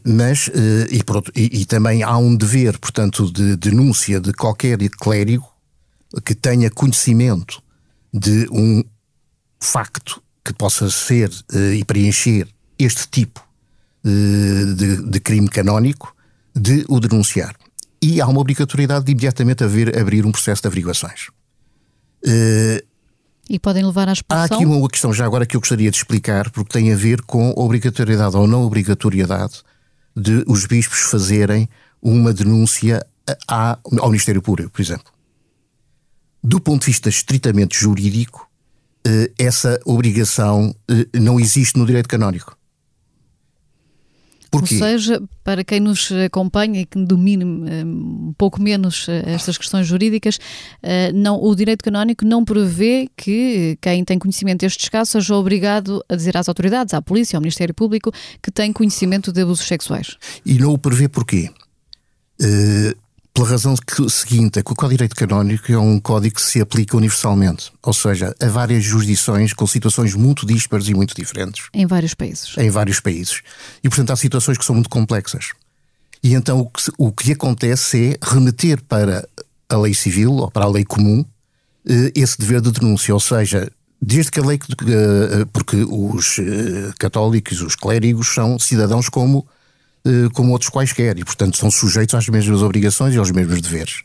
Mas, 0.05 0.51
e, 0.91 1.03
pronto, 1.03 1.31
e, 1.35 1.61
e, 1.61 1.65
também 1.65 2.03
há 2.03 2.15
um 2.15 2.35
dever, 2.35 2.77
portanto, 2.77 3.31
de 3.31 3.55
denúncia 3.55 4.19
de 4.19 4.31
qualquer 4.31 4.77
clérigo 4.91 5.47
que 6.23 6.35
tenha 6.35 6.69
conhecimento 6.69 7.59
de 8.13 8.47
um 8.51 8.83
facto 9.59 10.21
que 10.45 10.53
possa 10.53 10.91
ser 10.91 11.31
e 11.75 11.83
preencher 11.85 12.47
este 12.77 13.07
tipo 13.07 13.43
de, 14.03 15.01
de, 15.09 15.19
crime 15.19 15.49
canónico, 15.49 16.15
de 16.55 16.85
o 16.87 16.99
denunciar 16.99 17.55
e 18.01 18.21
há 18.21 18.27
uma 18.27 18.39
obrigatoriedade 18.39 19.05
de 19.05 19.11
imediatamente 19.11 19.63
haver, 19.63 19.97
abrir 19.97 20.25
um 20.25 20.31
processo 20.31 20.61
de 20.61 20.67
averiguações. 20.67 21.27
Uh, 22.25 22.85
e 23.49 23.57
podem 23.57 23.85
levar 23.85 24.09
à 24.09 24.13
expulsão? 24.13 24.41
Há 24.41 24.45
aqui 24.45 24.65
uma 24.65 24.87
questão 24.89 25.13
já 25.13 25.25
agora 25.25 25.45
que 25.45 25.55
eu 25.55 25.61
gostaria 25.61 25.89
de 25.89 25.97
explicar, 25.97 26.49
porque 26.51 26.73
tem 26.73 26.91
a 26.91 26.95
ver 26.95 27.21
com 27.21 27.49
a 27.49 27.61
obrigatoriedade 27.61 28.35
ou 28.35 28.47
não 28.47 28.63
obrigatoriedade 28.63 29.61
de 30.15 30.43
os 30.47 30.65
bispos 30.65 30.99
fazerem 30.99 31.69
uma 32.01 32.33
denúncia 32.33 33.05
à, 33.47 33.77
ao 33.99 34.09
Ministério 34.09 34.41
Público, 34.41 34.71
por 34.71 34.81
exemplo. 34.81 35.11
Do 36.43 36.59
ponto 36.59 36.81
de 36.81 36.87
vista 36.87 37.09
estritamente 37.09 37.79
jurídico, 37.79 38.49
uh, 39.07 39.33
essa 39.37 39.79
obrigação 39.85 40.75
uh, 40.91 41.19
não 41.19 41.39
existe 41.39 41.77
no 41.77 41.85
direito 41.85 42.09
canónico. 42.09 42.57
Porquê? 44.49 44.75
Ou 44.75 44.79
seja, 44.79 45.21
para 45.43 45.63
quem 45.63 45.79
nos 45.79 46.11
acompanha 46.25 46.81
e 46.81 46.85
que 46.85 46.97
domine 47.03 47.69
eh, 47.69 47.83
um 47.83 48.33
pouco 48.37 48.61
menos 48.61 49.07
eh, 49.09 49.23
estas 49.27 49.57
questões 49.57 49.85
jurídicas, 49.85 50.39
eh, 50.81 51.11
não, 51.13 51.41
o 51.41 51.55
direito 51.55 51.83
canónico 51.83 52.25
não 52.25 52.43
prevê 52.45 53.09
que 53.15 53.77
quem 53.81 54.03
tem 54.03 54.17
conhecimento 54.17 54.61
destes 54.61 54.89
casos 54.89 55.11
seja 55.11 55.35
obrigado 55.35 56.03
a 56.09 56.15
dizer 56.15 56.37
às 56.37 56.47
autoridades, 56.47 56.93
à 56.93 57.01
polícia, 57.01 57.37
ao 57.37 57.41
Ministério 57.41 57.73
Público, 57.73 58.11
que 58.41 58.51
tem 58.51 58.71
conhecimento 58.71 59.31
de 59.31 59.41
abusos 59.41 59.67
sexuais. 59.67 60.17
E 60.45 60.57
não 60.57 60.73
o 60.73 60.77
prevê 60.77 61.07
porquê? 61.07 61.49
Uh, 62.41 63.06
pela 63.37 63.49
razão 63.49 63.75
que, 63.75 64.09
seguinte, 64.09 64.57
é 64.57 64.63
que 64.63 64.71
o 64.71 64.75
Código 64.75 64.97
de 65.03 65.09
Direito 65.09 65.15
Canónico 65.15 65.71
é 65.71 65.77
um 65.77 65.99
código 65.99 66.37
que 66.37 66.41
se 66.41 66.59
aplica 66.59 66.97
universalmente, 66.97 67.71
ou 67.83 67.93
seja, 67.93 68.35
a 68.41 68.47
várias 68.47 68.83
jurisdições 68.83 69.53
com 69.53 69.67
situações 69.67 70.15
muito 70.15 70.43
dispares 70.43 70.87
e 70.87 70.95
muito 70.95 71.13
diferentes. 71.13 71.67
Em 71.71 71.85
vários 71.85 72.15
países. 72.15 72.57
Em 72.57 72.71
vários 72.71 72.99
países. 72.99 73.43
E, 73.83 73.89
portanto, 73.89 74.09
há 74.09 74.15
situações 74.15 74.57
que 74.57 74.65
são 74.65 74.73
muito 74.73 74.89
complexas. 74.89 75.49
E 76.23 76.33
então 76.33 76.61
o 76.61 76.65
que, 76.65 76.91
o 76.97 77.11
que 77.11 77.31
acontece 77.33 78.09
é 78.09 78.27
remeter 78.27 78.81
para 78.81 79.29
a 79.69 79.77
lei 79.77 79.93
civil 79.93 80.33
ou 80.33 80.49
para 80.49 80.65
a 80.65 80.69
lei 80.69 80.83
comum 80.83 81.23
eh, 81.87 82.11
esse 82.15 82.39
dever 82.39 82.59
de 82.59 82.71
denúncia, 82.71 83.13
ou 83.13 83.19
seja, 83.19 83.71
desde 84.01 84.31
que 84.31 84.39
a 84.39 84.43
lei. 84.43 84.57
Eh, 84.57 85.45
porque 85.53 85.85
os 85.87 86.39
eh, 86.39 86.91
católicos, 86.97 87.61
os 87.61 87.75
clérigos, 87.75 88.33
são 88.33 88.57
cidadãos 88.57 89.09
como 89.09 89.47
eh, 89.47 89.56
como 90.33 90.51
outros 90.51 90.69
quaisquer 90.69 91.17
e, 91.17 91.25
portanto, 91.25 91.57
são 91.57 91.69
sujeitos 91.69 92.15
às 92.15 92.27
mesmas 92.29 92.61
obrigações 92.61 93.13
e 93.13 93.17
aos 93.17 93.31
mesmos 93.31 93.61
deveres. 93.61 94.03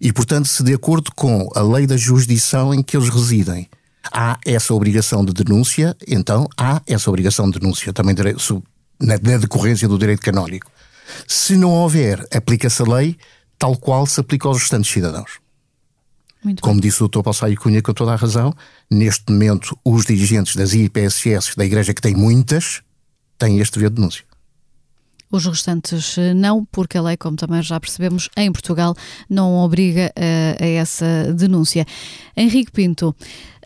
E, 0.00 0.12
portanto, 0.12 0.48
se 0.48 0.62
de 0.62 0.74
acordo 0.74 1.10
com 1.14 1.48
a 1.54 1.62
lei 1.62 1.86
da 1.86 1.96
jurisdição 1.96 2.74
em 2.74 2.82
que 2.82 2.96
eles 2.96 3.08
residem 3.08 3.68
há 4.12 4.38
essa 4.44 4.74
obrigação 4.74 5.24
de 5.24 5.32
denúncia, 5.32 5.96
então 6.06 6.48
há 6.56 6.80
essa 6.86 7.10
obrigação 7.10 7.50
de 7.50 7.58
denúncia 7.58 7.92
também 7.92 8.14
na 9.00 9.36
decorrência 9.38 9.88
do 9.88 9.98
direito 9.98 10.20
canónico. 10.20 10.70
Se 11.26 11.56
não 11.56 11.70
houver, 11.70 12.26
aplica-se 12.32 12.82
a 12.82 12.84
lei 12.84 13.16
tal 13.58 13.76
qual 13.76 14.06
se 14.06 14.20
aplica 14.20 14.48
aos 14.48 14.58
restantes 14.58 14.90
cidadãos. 14.90 15.38
Muito 16.44 16.62
Como 16.62 16.80
bem. 16.80 16.88
disse 16.88 17.02
o 17.02 17.08
Dr. 17.08 17.22
Paulo 17.22 17.56
Cunha, 17.56 17.82
com 17.82 17.92
toda 17.92 18.12
a 18.12 18.16
razão, 18.16 18.54
neste 18.90 19.32
momento 19.32 19.76
os 19.84 20.04
dirigentes 20.04 20.54
das 20.54 20.74
IPSS 20.74 21.56
da 21.56 21.64
Igreja, 21.64 21.92
que 21.94 22.02
tem 22.02 22.14
muitas, 22.14 22.82
têm 23.38 23.58
este 23.58 23.74
dever 23.74 23.90
de 23.90 23.96
denúncia. 23.96 24.24
Os 25.30 25.44
restantes 25.44 26.16
eh, 26.18 26.34
não, 26.34 26.64
porque 26.66 26.96
a 26.96 27.02
lei, 27.02 27.16
como 27.16 27.36
também 27.36 27.62
já 27.62 27.80
percebemos, 27.80 28.28
em 28.36 28.50
Portugal 28.52 28.94
não 29.28 29.56
obriga 29.56 30.12
a, 30.14 30.20
eh, 30.20 30.56
a 30.60 30.66
essa 30.66 31.34
denúncia. 31.34 31.84
Henrique 32.36 32.70
Pinto. 32.70 33.14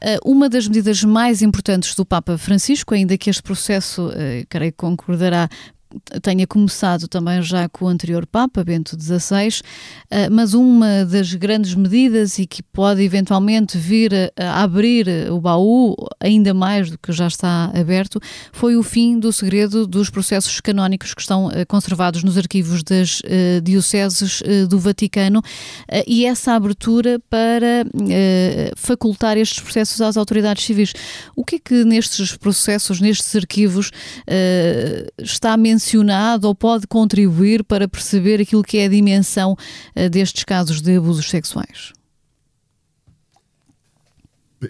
Eh, 0.00 0.19
uma 0.25 0.49
das 0.49 0.67
medidas 0.67 1.05
mais 1.05 1.43
importantes 1.43 1.95
do 1.95 2.07
Papa 2.07 2.38
Francisco, 2.38 2.95
ainda 2.95 3.19
que 3.19 3.29
este 3.29 3.43
processo, 3.43 4.11
creio 4.49 4.73
que 4.73 4.79
concordará, 4.79 5.49
tenha 6.23 6.47
começado 6.47 7.09
também 7.09 7.42
já 7.42 7.68
com 7.68 7.85
o 7.85 7.88
anterior 7.88 8.26
Papa, 8.26 8.62
Bento 8.62 8.97
XVI, 9.00 9.61
eh, 10.11 10.28
mas 10.30 10.54
uma 10.54 11.04
das 11.04 11.35
grandes 11.35 11.75
medidas 11.75 12.38
e 12.38 12.47
que 12.47 12.62
pode 12.62 13.02
eventualmente 13.02 13.76
vir 13.76 14.12
a 14.37 14.62
abrir 14.62 15.06
o 15.30 15.40
baú 15.40 15.97
ainda 16.20 16.54
mais 16.54 16.90
do 16.90 16.99
que 16.99 17.12
já 17.12 17.26
está 17.26 17.73
aberto 17.75 18.20
foi 18.52 18.76
o 18.76 18.82
fim 18.82 19.18
do 19.18 19.32
segredo 19.32 19.87
dos 19.87 20.11
processos 20.11 20.61
canónicos 20.61 21.14
que 21.14 21.20
estão 21.20 21.50
eh, 21.50 21.64
conservados 21.64 22.23
nos 22.23 22.38
arquivos 22.38 22.82
das 22.82 23.20
eh, 23.25 23.61
dioceses 23.61 24.42
do 24.68 24.78
Vaticano 24.78 25.42
e 26.06 26.25
essa 26.25 26.52
abertura 26.52 27.20
para 27.28 27.85
facultar 28.76 29.37
estes 29.37 29.61
processos 29.61 30.00
às 30.00 30.16
autoridades 30.16 30.64
civis. 30.64 30.92
O 31.37 31.44
que 31.44 31.56
é 31.56 31.59
que 31.59 31.85
nestes 31.85 32.37
processos, 32.37 33.00
nestes 33.00 33.35
arquivos, 33.37 33.90
está 35.18 35.56
mencionado 35.56 35.80
mencionado 35.81 36.47
ou 36.47 36.55
pode 36.55 36.87
contribuir 36.87 37.65
para 37.65 37.89
perceber 37.89 38.41
aquilo 38.41 38.63
que 38.63 38.77
é 38.77 38.85
a 38.85 38.89
dimensão 38.89 39.57
eh, 39.95 40.11
destes 40.11 40.45
casos 40.45 40.83
de 40.83 40.97
abusos 40.97 41.29
sexuais? 41.29 41.93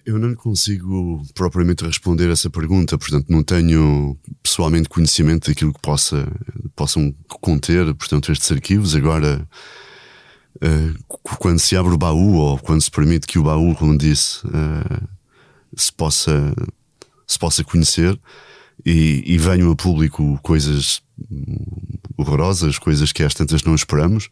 Eu 0.06 0.20
não 0.20 0.32
consigo 0.36 1.20
propriamente 1.34 1.84
responder 1.84 2.30
essa 2.30 2.48
pergunta, 2.48 2.96
portanto 2.96 3.26
não 3.28 3.42
tenho 3.42 4.16
pessoalmente 4.40 4.88
conhecimento 4.88 5.48
daquilo 5.48 5.74
que 5.74 5.80
possa, 5.80 6.28
possam 6.76 7.12
conter, 7.40 7.92
portanto, 7.96 8.30
estes 8.30 8.52
arquivos. 8.52 8.94
Agora, 8.94 9.44
uh, 10.62 11.18
quando 11.40 11.58
se 11.58 11.76
abre 11.76 11.92
o 11.92 11.98
baú, 11.98 12.36
ou 12.36 12.58
quando 12.60 12.80
se 12.80 12.90
permite 12.90 13.26
que 13.26 13.36
o 13.36 13.42
baú, 13.42 13.74
como 13.74 13.98
disse, 13.98 14.46
uh, 14.46 15.08
se, 15.76 15.92
possa, 15.92 16.54
se 17.26 17.36
possa 17.36 17.64
conhecer, 17.64 18.16
e, 18.84 19.22
e 19.26 19.38
venham 19.38 19.70
a 19.70 19.76
público 19.76 20.38
coisas 20.42 21.02
horrorosas, 22.16 22.78
coisas 22.78 23.12
que 23.12 23.22
às 23.22 23.34
tantas 23.34 23.62
não 23.62 23.74
esperamos. 23.74 24.30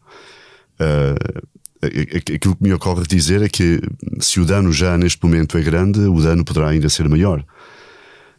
Uh, 0.79 1.47
aquilo 1.81 2.55
que 2.55 2.63
me 2.63 2.73
ocorre 2.73 3.05
dizer 3.07 3.41
é 3.41 3.49
que 3.49 3.79
se 4.19 4.39
o 4.39 4.45
dano 4.45 4.71
já 4.71 4.97
neste 4.97 5.23
momento 5.23 5.57
é 5.57 5.61
grande, 5.61 5.99
o 6.01 6.21
dano 6.21 6.43
poderá 6.43 6.69
ainda 6.69 6.89
ser 6.89 7.07
maior. 7.07 7.43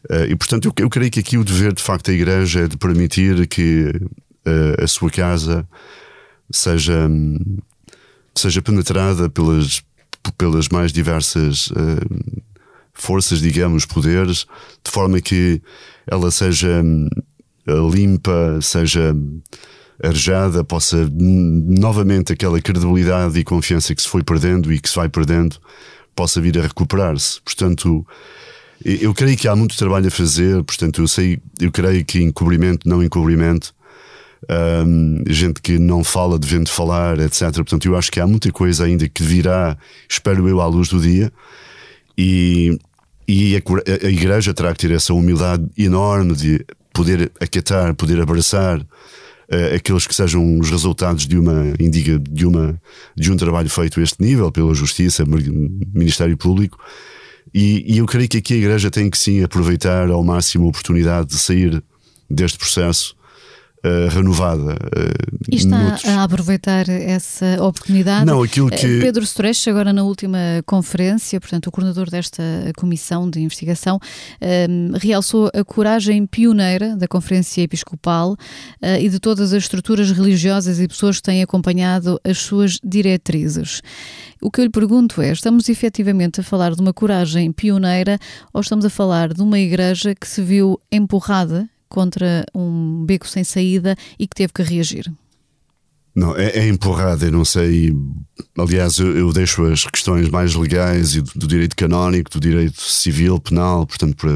Uh, 0.08 0.24
e 0.28 0.36
portanto, 0.36 0.66
eu, 0.66 0.72
eu, 0.84 0.90
creio 0.90 1.10
que 1.10 1.20
aqui 1.20 1.36
o 1.36 1.44
dever 1.44 1.72
de 1.72 1.82
facto 1.82 2.06
da 2.06 2.12
Igreja 2.12 2.60
é 2.60 2.68
de 2.68 2.76
permitir 2.76 3.46
que 3.46 3.92
uh, 4.46 4.82
a 4.82 4.86
sua 4.86 5.10
casa 5.10 5.68
seja, 6.50 7.08
seja 8.34 8.62
penetrada 8.62 9.28
pelas, 9.28 9.82
pelas 10.36 10.68
mais 10.68 10.92
diversas 10.92 11.68
uh, 11.68 12.42
forças, 12.92 13.40
digamos, 13.40 13.84
poderes, 13.84 14.46
de 14.84 14.90
forma 14.90 15.20
que 15.20 15.62
ela 16.10 16.30
seja 16.30 16.82
hum, 16.82 17.08
limpa, 17.92 18.58
seja 18.60 19.14
arejada, 20.02 20.64
possa 20.64 21.08
novamente 21.12 22.32
aquela 22.32 22.60
credibilidade 22.60 23.38
e 23.38 23.44
confiança 23.44 23.94
que 23.94 24.02
se 24.02 24.08
foi 24.08 24.22
perdendo 24.22 24.72
e 24.72 24.80
que 24.80 24.88
se 24.88 24.96
vai 24.96 25.08
perdendo, 25.08 25.56
possa 26.16 26.40
vir 26.40 26.58
a 26.58 26.62
recuperar-se. 26.62 27.40
Portanto, 27.42 28.06
eu 28.84 29.12
creio 29.12 29.36
que 29.36 29.46
há 29.46 29.54
muito 29.54 29.76
trabalho 29.76 30.08
a 30.08 30.10
fazer, 30.10 30.62
portanto, 30.64 31.02
eu 31.02 31.08
sei, 31.08 31.38
eu 31.60 31.70
creio 31.70 32.04
que 32.04 32.22
encobrimento, 32.22 32.88
não 32.88 33.02
encobrimento, 33.02 33.74
um, 34.48 35.22
gente 35.28 35.60
que 35.60 35.78
não 35.78 36.02
fala 36.02 36.38
devendo 36.38 36.70
falar, 36.70 37.18
etc. 37.18 37.52
Portanto, 37.52 37.86
eu 37.86 37.96
acho 37.96 38.10
que 38.10 38.20
há 38.20 38.26
muita 38.26 38.50
coisa 38.50 38.84
ainda 38.84 39.06
que 39.08 39.22
virá, 39.22 39.76
espero 40.08 40.48
eu, 40.48 40.60
à 40.60 40.66
luz 40.66 40.88
do 40.88 40.98
dia. 40.98 41.30
E, 42.16 42.78
e 43.30 43.56
a, 43.56 44.06
a 44.06 44.10
Igreja 44.10 44.52
terá 44.52 44.72
que 44.72 44.86
ter 44.86 44.90
essa 44.90 45.14
humildade 45.14 45.64
enorme 45.78 46.34
de 46.34 46.64
poder 46.92 47.30
acatar, 47.40 47.94
poder 47.94 48.20
abraçar 48.20 48.80
uh, 48.80 49.74
aqueles 49.76 50.06
que 50.06 50.14
sejam 50.14 50.58
os 50.58 50.68
resultados 50.68 51.26
de 51.26 51.38
uma 51.38 51.72
indiga 51.78 52.18
de 52.18 52.44
uma 52.44 52.80
de 53.16 53.30
um 53.30 53.36
trabalho 53.36 53.70
feito 53.70 54.00
a 54.00 54.02
este 54.02 54.20
nível 54.20 54.50
pela 54.50 54.74
Justiça, 54.74 55.24
Ministério 55.94 56.36
Público. 56.36 56.78
E, 57.54 57.94
e 57.94 57.98
eu 57.98 58.06
creio 58.06 58.28
que 58.28 58.38
aqui 58.38 58.54
a 58.54 58.58
Igreja 58.58 58.90
tem 58.90 59.08
que 59.08 59.18
sim 59.18 59.42
aproveitar 59.42 60.10
ao 60.10 60.24
máximo 60.24 60.66
a 60.66 60.68
oportunidade 60.68 61.28
de 61.28 61.38
sair 61.38 61.82
deste 62.28 62.58
processo 62.58 63.14
uh, 63.84 64.08
renovada. 64.08 64.72
Uh, 64.72 65.38
e 65.50 65.56
está 65.56 65.78
noutros... 65.78 66.04
a 66.06 66.22
aproveitar 66.22 66.88
essa 66.88 67.62
oportunidade? 67.62 68.26
Não, 68.26 68.42
aquilo 68.42 68.70
que. 68.70 68.98
Uh, 68.98 69.00
Pedro 69.00 69.24
Stresch, 69.24 69.68
agora 69.68 69.92
na 69.92 70.02
última 70.02 70.38
conferência, 70.66 71.40
portanto, 71.40 71.66
o 71.68 71.70
coordenador 71.70 72.10
desta 72.10 72.42
comissão 72.76 73.28
de 73.28 73.40
investigação, 73.40 73.98
ehm, 74.40 74.92
realçou 74.94 75.50
a 75.54 75.64
coragem 75.64 76.26
pioneira 76.26 76.96
da 76.96 77.08
Conferência 77.08 77.62
Episcopal 77.62 78.36
e 79.00 79.08
de 79.08 79.18
todas 79.18 79.52
as 79.52 79.62
estruturas 79.62 80.10
religiosas 80.10 80.80
e 80.80 80.88
pessoas 80.88 81.16
que 81.16 81.22
têm 81.22 81.42
acompanhado 81.42 82.20
as 82.24 82.38
suas 82.38 82.78
diretrizes. 82.82 83.82
O 84.40 84.50
que 84.50 84.60
eu 84.60 84.64
lhe 84.64 84.70
pergunto 84.70 85.20
é: 85.20 85.32
estamos 85.32 85.68
efetivamente 85.68 86.40
a 86.40 86.44
falar 86.44 86.74
de 86.74 86.80
uma 86.80 86.92
coragem 86.92 87.52
pioneira 87.52 88.18
ou 88.52 88.60
estamos 88.60 88.84
a 88.84 88.90
falar 88.90 89.32
de 89.32 89.42
uma 89.42 89.58
igreja 89.58 90.14
que 90.14 90.26
se 90.26 90.42
viu 90.42 90.80
empurrada 90.90 91.68
contra 91.90 92.46
um 92.54 93.04
beco 93.04 93.28
sem 93.28 93.44
saída 93.44 93.94
e 94.18 94.26
que 94.26 94.34
teve 94.34 94.52
que 94.52 94.62
reagir? 94.62 95.12
Não, 96.14 96.36
é, 96.36 96.50
é 96.50 96.68
empurrada, 96.68 97.26
eu 97.26 97.32
não 97.32 97.44
sei. 97.44 97.94
Aliás, 98.58 98.98
eu, 98.98 99.16
eu, 99.16 99.32
deixo 99.32 99.64
as 99.64 99.84
questões 99.84 100.28
mais 100.28 100.54
legais 100.54 101.14
e 101.14 101.20
do, 101.20 101.32
do, 101.36 101.46
direito 101.46 101.76
canónico, 101.76 102.30
do 102.30 102.40
direito 102.40 102.80
civil, 102.80 103.38
penal, 103.38 103.86
portanto, 103.86 104.16
para 104.16 104.30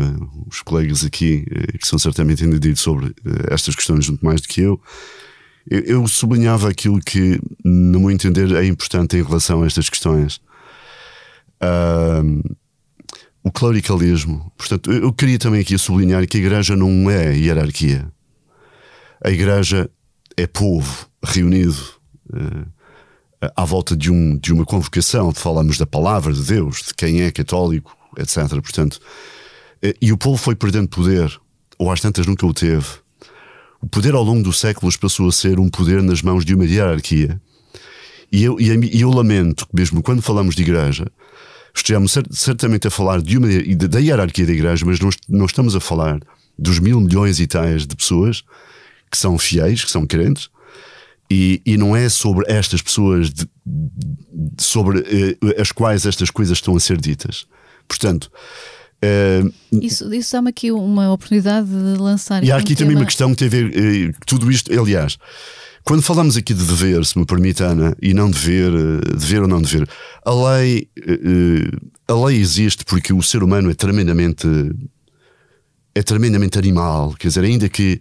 os 0.49 0.63
colegas 0.63 1.05
aqui 1.05 1.45
eh, 1.51 1.79
que 1.79 1.87
são 1.87 1.99
certamente 1.99 2.45
entendidos 2.45 2.81
sobre 2.81 3.07
eh, 3.07 3.49
estas 3.51 3.75
questões 3.75 4.09
muito 4.09 4.25
mais 4.25 4.41
do 4.41 4.49
que 4.49 4.61
eu. 4.61 4.81
Eu, 5.69 5.81
eu 5.81 6.07
sublinhava 6.07 6.69
aquilo 6.69 7.01
que, 7.01 7.41
no 7.65 8.01
meu 8.01 8.11
entender, 8.11 8.53
é 8.53 8.65
importante 8.67 9.17
em 9.17 9.23
relação 9.23 9.63
a 9.63 9.67
estas 9.67 9.89
questões. 9.89 10.41
Uh, 11.61 12.57
o 13.45 13.53
clericalismo. 13.53 14.51
Portanto, 14.57 14.91
eu 14.91 15.13
queria 15.13 15.39
também 15.39 15.61
aqui 15.61 15.77
sublinhar 15.77 16.27
que 16.27 16.39
a 16.39 16.41
igreja 16.41 16.75
não 16.75 17.11
é 17.11 17.37
hierarquia. 17.37 18.11
A 19.23 19.31
igreja 19.31 19.91
é 20.35 20.47
povo 20.47 21.07
reunido 21.23 21.79
uh, 22.31 22.67
à 23.55 23.65
volta 23.65 23.95
de, 23.95 24.11
um, 24.11 24.39
de 24.39 24.51
uma 24.51 24.65
convocação. 24.65 25.33
Falamos 25.33 25.77
da 25.77 25.87
palavra 25.87 26.33
de 26.33 26.43
Deus, 26.43 26.85
de 26.89 26.95
quem 26.95 27.21
é 27.21 27.31
católico, 27.31 27.95
etc. 28.17 28.49
Portanto, 28.63 28.95
uh, 28.95 29.95
e 30.01 30.11
o 30.11 30.17
povo 30.17 30.39
foi 30.39 30.55
perdendo 30.55 30.89
poder, 30.89 31.39
ou 31.79 31.93
às 31.93 32.01
tantas 32.01 32.27
nunca 32.27 32.47
o 32.47 32.55
teve. 32.55 32.87
O 33.79 33.87
poder 33.87 34.15
ao 34.15 34.25
longo 34.25 34.43
dos 34.43 34.59
séculos 34.59 34.97
passou 34.97 35.29
a 35.29 35.33
ser 35.33 35.61
um 35.61 35.69
poder 35.69 36.03
nas 36.03 36.23
mãos 36.23 36.47
de 36.47 36.55
uma 36.55 36.65
hierarquia. 36.65 37.39
E 38.33 38.43
eu, 38.43 38.59
e 38.59 39.01
eu 39.03 39.11
lamento 39.11 39.67
que, 39.67 39.77
mesmo 39.77 40.03
quando 40.03 40.23
falamos 40.23 40.55
de 40.55 40.63
igreja, 40.63 41.07
estejamos 41.75 42.17
certamente 42.31 42.87
a 42.87 42.91
falar 42.91 43.21
de 43.21 43.37
uma, 43.37 43.49
da 43.89 43.99
hierarquia 43.99 44.47
da 44.47 44.53
igreja, 44.53 44.87
mas 44.87 45.01
não, 45.01 45.11
não 45.29 45.47
estamos 45.47 45.75
a 45.75 45.81
falar 45.81 46.21
dos 46.59 46.79
mil 46.79 47.01
milhões 47.01 47.41
e 47.41 47.47
tais 47.47 47.87
de 47.87 47.97
pessoas 47.97 48.45
que 49.11 49.19
são 49.19 49.37
fiéis, 49.39 49.85
que 49.85 49.91
são 49.91 50.07
crentes, 50.07 50.49
e, 51.31 51.61
e 51.65 51.77
não 51.77 51.97
é 51.97 52.09
sobre 52.09 52.45
estas 52.51 52.83
pessoas 52.83 53.31
de, 53.31 53.49
sobre 54.59 55.01
eh, 55.01 55.61
as 55.61 55.73
quais 55.73 56.07
estas 56.07 56.31
coisas 56.31 56.59
estão 56.59 56.77
a 56.77 56.81
ser 56.81 56.97
ditas. 56.97 57.47
Portanto, 57.89 58.31
Uh, 59.05 59.53
isso, 59.83 60.13
isso 60.15 60.33
dá-me 60.33 60.51
aqui 60.51 60.71
uma 60.71 61.13
oportunidade 61.13 61.67
de 61.67 61.99
lançar. 62.01 62.43
E 62.43 62.51
há 62.51 62.57
aqui 62.57 62.73
um 62.73 62.77
também 62.77 62.91
tema... 62.91 63.01
uma 63.01 63.07
questão 63.07 63.31
que 63.31 63.37
tem 63.37 63.49
a 63.49 63.51
ver. 63.51 63.67
Uh, 63.67 64.15
tudo 64.27 64.51
isto, 64.51 64.73
aliás, 64.73 65.19
quando 65.85 66.03
falamos 66.03 66.35
aqui 66.35 66.55
de 66.55 66.65
dever, 66.65 67.05
se 67.05 67.19
me 67.19 67.27
permite, 67.27 67.63
Ana, 67.63 67.95
e 68.01 68.15
não 68.15 68.31
dever, 68.31 68.73
eh, 68.73 69.17
dever 69.19 69.43
ou 69.43 69.49
não 69.49 69.61
dever, 69.61 69.87
a 70.25 70.33
lei, 70.33 70.89
eh, 70.97 71.77
a 72.09 72.15
lei 72.15 72.41
existe 72.41 72.87
porque 72.87 73.13
o 73.13 73.23
ser 73.23 73.43
humano 73.43 73.71
é 73.71 73.75
tremendamente 73.75 74.49
é 75.95 76.03
tremendamente 76.03 76.59
animal, 76.59 77.15
quer 77.17 77.29
dizer, 77.29 77.45
ainda 77.45 77.69
que, 77.69 78.01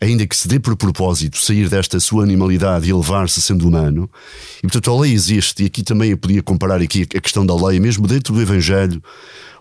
ainda 0.00 0.26
que 0.26 0.34
se 0.34 0.48
dê 0.48 0.58
por 0.58 0.74
propósito 0.76 1.36
sair 1.36 1.68
desta 1.68 2.00
sua 2.00 2.22
animalidade 2.22 2.86
e 2.86 2.90
elevar-se 2.90 3.42
sendo 3.42 3.68
humano, 3.68 4.08
e 4.58 4.62
portanto 4.62 4.90
a 4.90 5.00
lei 5.00 5.12
existe, 5.12 5.62
e 5.62 5.66
aqui 5.66 5.82
também 5.82 6.10
eu 6.10 6.16
podia 6.16 6.42
comparar 6.42 6.80
aqui 6.80 7.06
a 7.14 7.20
questão 7.20 7.44
da 7.44 7.54
lei, 7.54 7.78
mesmo 7.78 8.06
dentro 8.06 8.32
do 8.32 8.40
Evangelho 8.40 9.02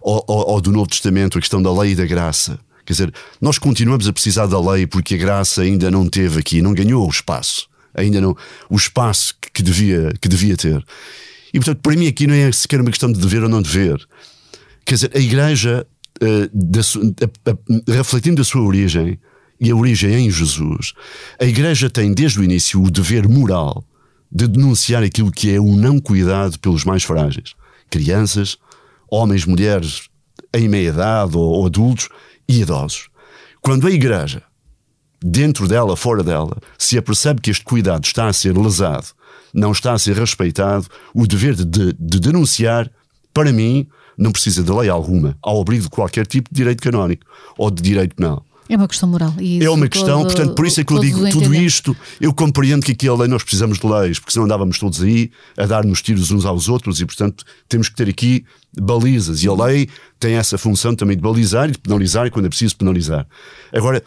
ou, 0.02 0.24
ou, 0.28 0.52
ou 0.52 0.62
do 0.62 0.72
Novo 0.72 0.90
Testamento, 0.90 1.38
a 1.38 1.42
questão 1.42 1.62
da 1.62 1.74
lei 1.74 1.92
e 1.92 1.96
da 1.96 2.06
graça. 2.06 2.58
Quer 2.86 2.94
dizer, 2.94 3.14
nós 3.42 3.58
continuamos 3.58 4.08
a 4.08 4.14
precisar 4.14 4.46
da 4.48 4.60
lei 4.60 4.88
porque 4.88 5.16
a 5.16 5.18
graça 5.18 5.62
ainda 5.62 5.92
não 5.92 6.08
teve 6.08 6.40
aqui, 6.40 6.62
não 6.62 6.74
ganhou 6.74 7.06
o 7.06 7.10
espaço, 7.10 7.68
ainda 7.94 8.22
não 8.22 8.36
o 8.70 8.76
espaço 8.76 9.36
que 9.54 9.62
devia, 9.62 10.14
que 10.22 10.30
devia 10.30 10.56
ter. 10.56 10.84
E 11.54 11.60
portanto, 11.60 11.80
para 11.82 11.96
mim 11.96 12.08
aqui 12.08 12.28
não 12.28 12.34
é 12.34 12.52
sequer 12.52 12.82
uma 12.82 12.90
questão 12.90 13.12
de 13.12 13.20
dever 13.20 13.44
ou 13.44 13.50
não 13.50 13.62
dever. 13.62 14.06
Quer 14.86 14.96
dizer, 14.96 15.12
a 15.16 15.20
Igreja, 15.20 15.86
da, 16.54 16.82
a, 16.82 17.52
a, 17.52 17.94
refletindo 17.96 18.42
a 18.42 18.46
sua 18.46 18.62
origem 18.62 19.20
e 19.60 19.72
a 19.72 19.76
origem 19.76 20.14
em 20.14 20.32
Jesus, 20.32 20.94
a 21.40 21.46
Igreja 21.46 21.90
tem 21.90 22.14
desde 22.14 22.40
o 22.40 22.44
início 22.44 22.82
o 22.82 22.92
dever 22.92 23.28
moral 23.28 23.84
de 24.32 24.48
denunciar 24.48 25.04
aquilo 25.04 25.32
que 25.32 25.54
é 25.54 25.60
o 25.60 25.76
não 25.76 26.00
cuidado 26.00 26.60
pelos 26.60 26.84
mais 26.84 27.04
frágeis, 27.04 27.54
crianças, 27.90 28.58
homens, 29.10 29.46
mulheres 29.46 30.10
em 30.54 30.68
meia 30.68 30.90
idade 30.90 31.38
ou, 31.38 31.44
ou 31.44 31.66
adultos 31.66 32.10
e 32.48 32.62
idosos. 32.62 33.10
Quando 33.62 33.88
a 33.88 33.92
Igreja, 33.92 34.42
dentro 35.24 35.68
dela, 35.68 35.96
fora 35.96 36.24
dela, 36.24 36.58
se 36.78 36.98
apercebe 36.98 37.42
que 37.42 37.52
este 37.52 37.64
cuidado 37.64 38.04
está 38.04 38.28
a 38.28 38.34
ser 38.34 38.58
lesado, 38.58 39.08
não 39.54 39.72
está 39.72 39.94
a 39.94 40.00
ser 40.00 40.18
respeitado, 40.18 40.88
o 41.14 41.28
dever 41.28 41.54
de, 41.54 41.66
de, 41.66 41.94
de 41.94 42.20
denunciar, 42.20 42.92
para 43.34 43.54
mim, 43.54 43.88
não 44.18 44.32
precisa 44.32 44.64
de 44.64 44.72
lei 44.72 44.90
alguma, 44.90 45.38
ao 45.42 45.62
abrigo 45.62 45.84
de 45.84 45.90
qualquer 45.90 46.26
tipo 46.26 46.50
de 46.52 46.56
direito 46.56 46.82
canónico 46.82 47.26
ou 47.58 47.70
de 47.70 47.82
direito 47.82 48.16
penal. 48.16 48.46
É 48.70 48.78
uma 48.78 48.88
questão 48.88 49.10
moral. 49.10 49.34
é 49.40 49.70
uma 49.70 49.90
questão, 49.90 50.24
todo, 50.24 50.34
portanto, 50.34 50.56
por 50.56 50.66
isso 50.66 50.80
é 50.80 50.84
que 50.84 50.94
eu 50.94 51.00
digo 51.00 51.30
tudo 51.30 51.54
isto. 51.54 51.96
Eu 52.20 52.34
compreendo 52.34 52.86
que 52.86 52.94
aqui 52.94 53.08
a 53.08 53.14
lei 53.14 53.28
nós 53.28 53.44
precisamos 53.44 53.78
de 53.78 53.86
leis, 53.86 54.20
porque 54.20 54.32
senão 54.32 54.46
andávamos 54.46 54.80
todos 54.80 55.02
aí 55.02 55.30
a 55.58 55.66
dar-nos 55.66 56.02
tiros 56.02 56.32
uns 56.32 56.46
aos 56.46 56.70
outros 56.70 57.02
e, 57.02 57.06
portanto, 57.06 57.44
temos 57.68 57.90
que 57.90 57.96
ter 57.96 58.08
aqui 58.08 58.46
balizas. 58.80 59.44
E 59.44 59.50
a 59.50 59.54
lei 59.54 59.90
tem 60.18 60.36
essa 60.36 60.58
função 60.58 60.96
também 60.96 61.18
de 61.18 61.22
balizar 61.22 61.68
e 61.68 61.74
de 61.74 61.78
penalizar 61.78 62.32
quando 62.32 62.46
é 62.46 62.50
preciso 62.50 62.76
penalizar. 62.78 63.28
Agora, 63.74 64.02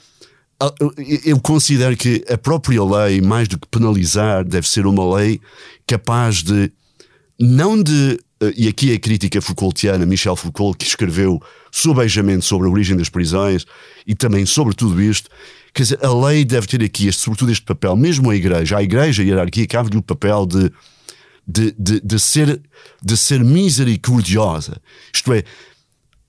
eu 1.24 1.38
considero 1.38 1.94
que 1.96 2.24
a 2.28 2.38
própria 2.38 2.82
lei, 2.82 3.20
mais 3.20 3.46
do 3.46 3.58
que 3.58 3.68
penalizar, 3.68 4.42
deve 4.42 4.66
ser 4.66 4.86
uma 4.86 5.16
lei 5.16 5.38
capaz 5.86 6.42
de, 6.42 6.72
não 7.38 7.80
de 7.80 8.18
e 8.56 8.68
aqui 8.68 8.92
a 8.92 8.98
crítica 8.98 9.40
Foucaultiana, 9.40 10.04
Michel 10.04 10.36
Foucault, 10.36 10.76
que 10.76 10.84
escreveu 10.84 11.40
subejamente 11.70 12.44
sobre 12.44 12.68
a 12.68 12.70
origem 12.70 12.96
das 12.96 13.08
prisões 13.08 13.64
e 14.06 14.14
também 14.14 14.44
sobre 14.44 14.74
tudo 14.74 15.00
isto, 15.00 15.30
quer 15.72 15.82
dizer, 15.84 16.04
a 16.04 16.12
lei 16.12 16.44
deve 16.44 16.66
ter 16.66 16.82
aqui, 16.82 17.08
este, 17.08 17.22
sobretudo 17.22 17.50
este 17.50 17.64
papel, 17.64 17.96
mesmo 17.96 18.30
a 18.30 18.36
igreja, 18.36 18.76
a 18.76 18.82
igreja 18.82 19.22
e 19.22 19.26
a 19.26 19.28
hierarquia 19.28 19.66
cabe-lhe 19.66 19.96
o 19.96 20.02
papel 20.02 20.44
de, 20.44 20.70
de, 21.46 21.74
de, 21.78 22.00
de, 22.00 22.20
ser, 22.20 22.60
de 23.02 23.16
ser 23.16 23.42
misericordiosa. 23.42 24.80
Isto 25.14 25.32
é, 25.32 25.42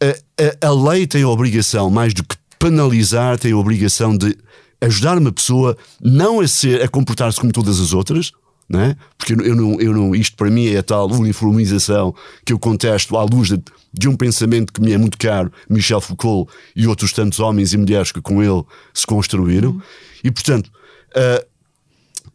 a, 0.02 0.66
a, 0.66 0.70
a 0.70 0.90
lei 0.90 1.06
tem 1.06 1.24
a 1.24 1.30
obrigação, 1.30 1.90
mais 1.90 2.14
do 2.14 2.24
que 2.24 2.36
penalizar, 2.58 3.38
tem 3.38 3.52
a 3.52 3.58
obrigação 3.58 4.18
de 4.18 4.38
ajudar 4.80 5.18
uma 5.18 5.32
pessoa 5.32 5.78
não 6.02 6.40
a 6.40 6.48
ser, 6.48 6.82
a 6.82 6.88
comportar-se 6.88 7.40
como 7.40 7.52
todas 7.52 7.80
as 7.80 7.94
outras, 7.94 8.32
não 8.70 8.82
é? 8.82 8.96
Porque 9.18 9.34
eu 9.34 9.56
não, 9.56 9.80
eu 9.80 9.94
não, 9.94 10.16
isto 10.16 10.36
para 10.36 10.50
mim 10.50 10.68
é 10.68 10.78
a 10.78 10.84
tal 10.84 11.10
uniformização 11.12 12.14
que 12.46 12.52
eu 12.52 12.60
contesto 12.60 13.16
à 13.18 13.24
luz 13.24 13.50
de, 13.50 13.62
de, 13.94 14.08
um 14.10 14.16
pensamento 14.16 14.74
que 14.74 14.82
me 14.82 14.92
é 14.92 14.98
muito 14.98 15.18
caro, 15.18 15.52
Michel 15.70 16.02
Foucault 16.02 16.52
e 16.76 16.88
outros 16.88 17.14
tantos 17.14 17.40
homens 17.40 17.74
e 17.74 17.78
mulheres 17.78 18.12
que 18.12 18.22
com 18.22 18.44
ele 18.44 18.64
se 18.94 19.06
construíram. 19.06 19.72
Uhum. 19.72 19.82
E 20.24 20.32
portanto, 20.32 20.68
uh, 20.68 21.46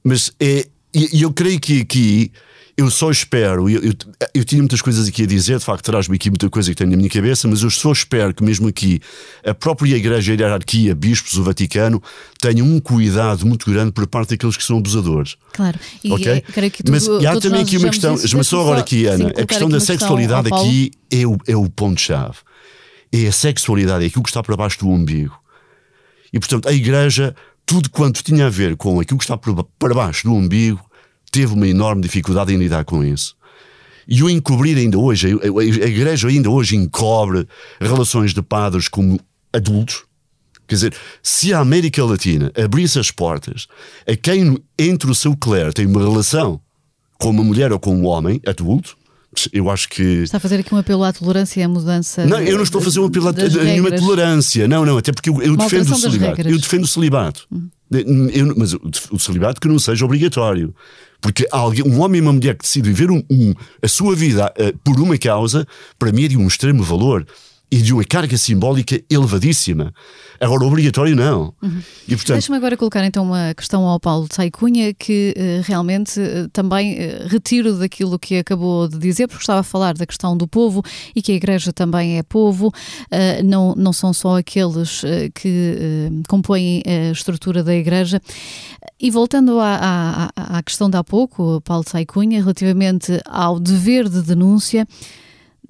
mas 0.02 0.32
é, 0.40 0.66
e 0.94 1.22
eu 1.22 1.32
creio 1.32 1.60
que 1.60 1.80
aqui 1.80 2.32
eu 2.76 2.90
só 2.90 3.10
espero, 3.10 3.68
eu, 3.68 3.82
eu, 3.82 3.92
eu, 4.34 4.44
tinha 4.44 4.60
muitas 4.62 4.80
coisas 4.80 5.06
aqui 5.06 5.24
a 5.24 5.26
dizer, 5.26 5.58
de 5.58 5.64
facto 5.64 5.84
traz-me 5.84 6.16
aqui 6.16 6.30
muita 6.30 6.48
coisa 6.48 6.70
que 6.70 6.74
tenho 6.74 6.90
na 6.90 6.96
minha 6.96 7.10
cabeça, 7.10 7.46
mas 7.46 7.62
eu 7.62 7.70
só 7.70 7.92
espero 7.92 8.32
que 8.32 8.42
mesmo 8.42 8.66
aqui 8.66 9.00
a 9.44 9.52
própria 9.52 9.94
Igreja, 9.94 10.32
a 10.32 10.36
hierarquia, 10.36 10.94
bispos, 10.94 11.34
o 11.34 11.42
Vaticano, 11.42 12.02
tenham 12.40 12.66
um 12.66 12.80
cuidado 12.80 13.46
muito 13.46 13.70
grande 13.70 13.92
por 13.92 14.06
parte 14.06 14.30
daqueles 14.30 14.56
que 14.56 14.64
são 14.64 14.78
abusadores. 14.78 15.36
Claro, 15.52 15.78
e 16.02 16.12
okay? 16.12 16.32
é, 16.32 16.40
creio 16.40 16.70
que 16.70 16.90
mas 16.90 17.06
há 17.08 17.38
também 17.38 17.62
aqui 17.62 17.76
uma 17.76 17.90
questão, 17.90 18.16
mas 18.34 18.46
só 18.46 18.62
agora 18.62 18.80
aqui, 18.80 19.06
Ana, 19.06 19.28
a 19.28 19.46
questão 19.46 19.68
da 19.68 19.78
sexualidade 19.78 20.48
aqui 20.52 20.92
é 21.10 21.26
o, 21.26 21.36
é 21.46 21.56
o 21.56 21.68
ponto-chave. 21.68 22.38
É 23.12 23.26
a 23.26 23.32
sexualidade, 23.32 24.04
é 24.04 24.06
aquilo 24.06 24.22
que 24.22 24.30
está 24.30 24.42
para 24.42 24.56
baixo 24.56 24.78
do 24.78 24.88
umbigo. 24.88 25.38
E 26.32 26.38
portanto, 26.40 26.66
a 26.66 26.72
Igreja 26.72 27.34
tudo 27.66 27.90
quanto 27.90 28.22
tinha 28.22 28.46
a 28.46 28.50
ver 28.50 28.76
com 28.76 29.00
aquilo 29.00 29.18
que 29.18 29.24
está 29.24 29.36
para 29.36 29.94
baixo 29.94 30.24
do 30.24 30.34
umbigo, 30.34 30.80
teve 31.32 31.54
uma 31.54 31.66
enorme 31.66 32.02
dificuldade 32.02 32.54
em 32.54 32.58
lidar 32.58 32.84
com 32.84 33.02
isso. 33.02 33.34
E 34.06 34.22
o 34.22 34.28
encobrir 34.28 34.76
ainda 34.76 34.98
hoje, 34.98 35.28
a 35.28 35.86
igreja 35.86 36.28
ainda 36.28 36.50
hoje 36.50 36.76
encobre 36.76 37.48
relações 37.80 38.34
de 38.34 38.42
padres 38.42 38.86
como 38.86 39.18
adultos. 39.52 40.04
Quer 40.68 40.74
dizer, 40.74 40.94
se 41.22 41.52
a 41.52 41.60
América 41.60 42.04
Latina 42.04 42.52
abrisse 42.56 42.98
as 42.98 43.10
portas 43.10 43.66
a 44.06 44.16
quem 44.16 44.58
entre 44.78 45.10
o 45.10 45.14
seu 45.14 45.36
clero 45.36 45.72
tem 45.72 45.86
uma 45.86 46.00
relação 46.00 46.60
com 47.18 47.30
uma 47.30 47.42
mulher 47.42 47.72
ou 47.72 47.78
com 47.78 47.94
um 47.94 48.06
homem 48.06 48.40
adulto, 48.46 48.96
eu 49.52 49.70
acho 49.70 49.88
que. 49.88 50.02
Está 50.02 50.36
a 50.36 50.40
fazer 50.40 50.60
aqui 50.60 50.74
um 50.74 50.78
apelo 50.78 51.04
à 51.04 51.12
tolerância 51.12 51.60
e 51.60 51.62
à 51.62 51.68
mudança. 51.68 52.26
Não, 52.26 52.40
eu 52.40 52.56
não 52.56 52.64
estou 52.64 52.80
a 52.80 52.84
fazer 52.84 53.00
um 53.00 53.06
apelo 53.06 53.28
a 53.28 53.32
nenhuma 53.32 53.92
tolerância. 53.92 54.68
Não, 54.68 54.84
não, 54.84 54.98
até 54.98 55.12
porque 55.12 55.30
eu, 55.30 55.40
eu 55.40 55.56
defendo 55.56 55.90
o 55.90 55.96
celibato. 55.96 56.40
Eu 56.42 56.58
defendo 56.58 56.84
o 56.84 56.88
celibato. 56.88 57.46
Hum. 57.50 57.68
Eu, 57.90 58.54
mas 58.56 58.74
o 59.10 59.18
celibato 59.18 59.60
que 59.60 59.68
não 59.68 59.78
seja 59.78 60.04
obrigatório. 60.04 60.74
Porque 61.22 61.46
alguém, 61.50 61.84
um 61.86 62.00
homem 62.00 62.18
e 62.18 62.22
uma 62.22 62.32
mulher 62.32 62.56
que 62.56 62.64
decidem 62.64 62.92
viver 62.92 63.10
um, 63.10 63.22
um, 63.30 63.54
a 63.80 63.88
sua 63.88 64.14
vida 64.14 64.52
uh, 64.58 64.76
por 64.78 65.00
uma 65.00 65.16
causa, 65.16 65.66
para 65.98 66.12
mim 66.12 66.24
é 66.24 66.28
de 66.28 66.36
um 66.36 66.46
extremo 66.46 66.82
valor 66.82 67.24
e 67.72 67.80
de 67.80 67.94
uma 67.94 68.04
carga 68.04 68.36
simbólica 68.36 69.02
elevadíssima. 69.08 69.94
Agora, 70.38 70.62
obrigatório 70.62 71.16
não. 71.16 71.54
Uhum. 71.62 71.80
E, 72.06 72.14
portanto... 72.14 72.34
Deixa-me 72.34 72.58
agora 72.58 72.76
colocar 72.76 73.02
então 73.02 73.24
uma 73.24 73.54
questão 73.54 73.84
ao 73.84 73.98
Paulo 73.98 74.28
de 74.28 74.34
Saicunha 74.34 74.92
que 74.92 75.34
uh, 75.34 75.62
realmente 75.64 76.20
uh, 76.20 76.50
também 76.52 76.98
uh, 76.98 77.28
retiro 77.28 77.78
daquilo 77.78 78.18
que 78.18 78.36
acabou 78.36 78.86
de 78.88 78.98
dizer, 78.98 79.26
porque 79.26 79.42
estava 79.42 79.60
a 79.60 79.62
falar 79.62 79.94
da 79.94 80.04
questão 80.04 80.36
do 80.36 80.46
povo 80.46 80.82
e 81.16 81.22
que 81.22 81.32
a 81.32 81.34
Igreja 81.34 81.72
também 81.72 82.18
é 82.18 82.22
povo, 82.22 82.70
não, 83.44 83.74
não 83.74 83.92
são 83.92 84.12
só 84.12 84.38
aqueles 84.38 85.02
que 85.34 86.10
compõem 86.28 86.82
a 86.86 87.10
estrutura 87.10 87.62
da 87.62 87.74
Igreja. 87.74 88.20
E 89.00 89.10
voltando 89.10 89.58
à, 89.60 90.30
à, 90.36 90.58
à 90.58 90.62
questão 90.62 90.90
de 90.90 90.96
há 90.96 91.04
pouco, 91.04 91.60
Paulo 91.62 91.84
Saicunha, 91.88 92.40
relativamente 92.40 93.18
ao 93.24 93.58
dever 93.58 94.08
de 94.08 94.22
denúncia, 94.22 94.86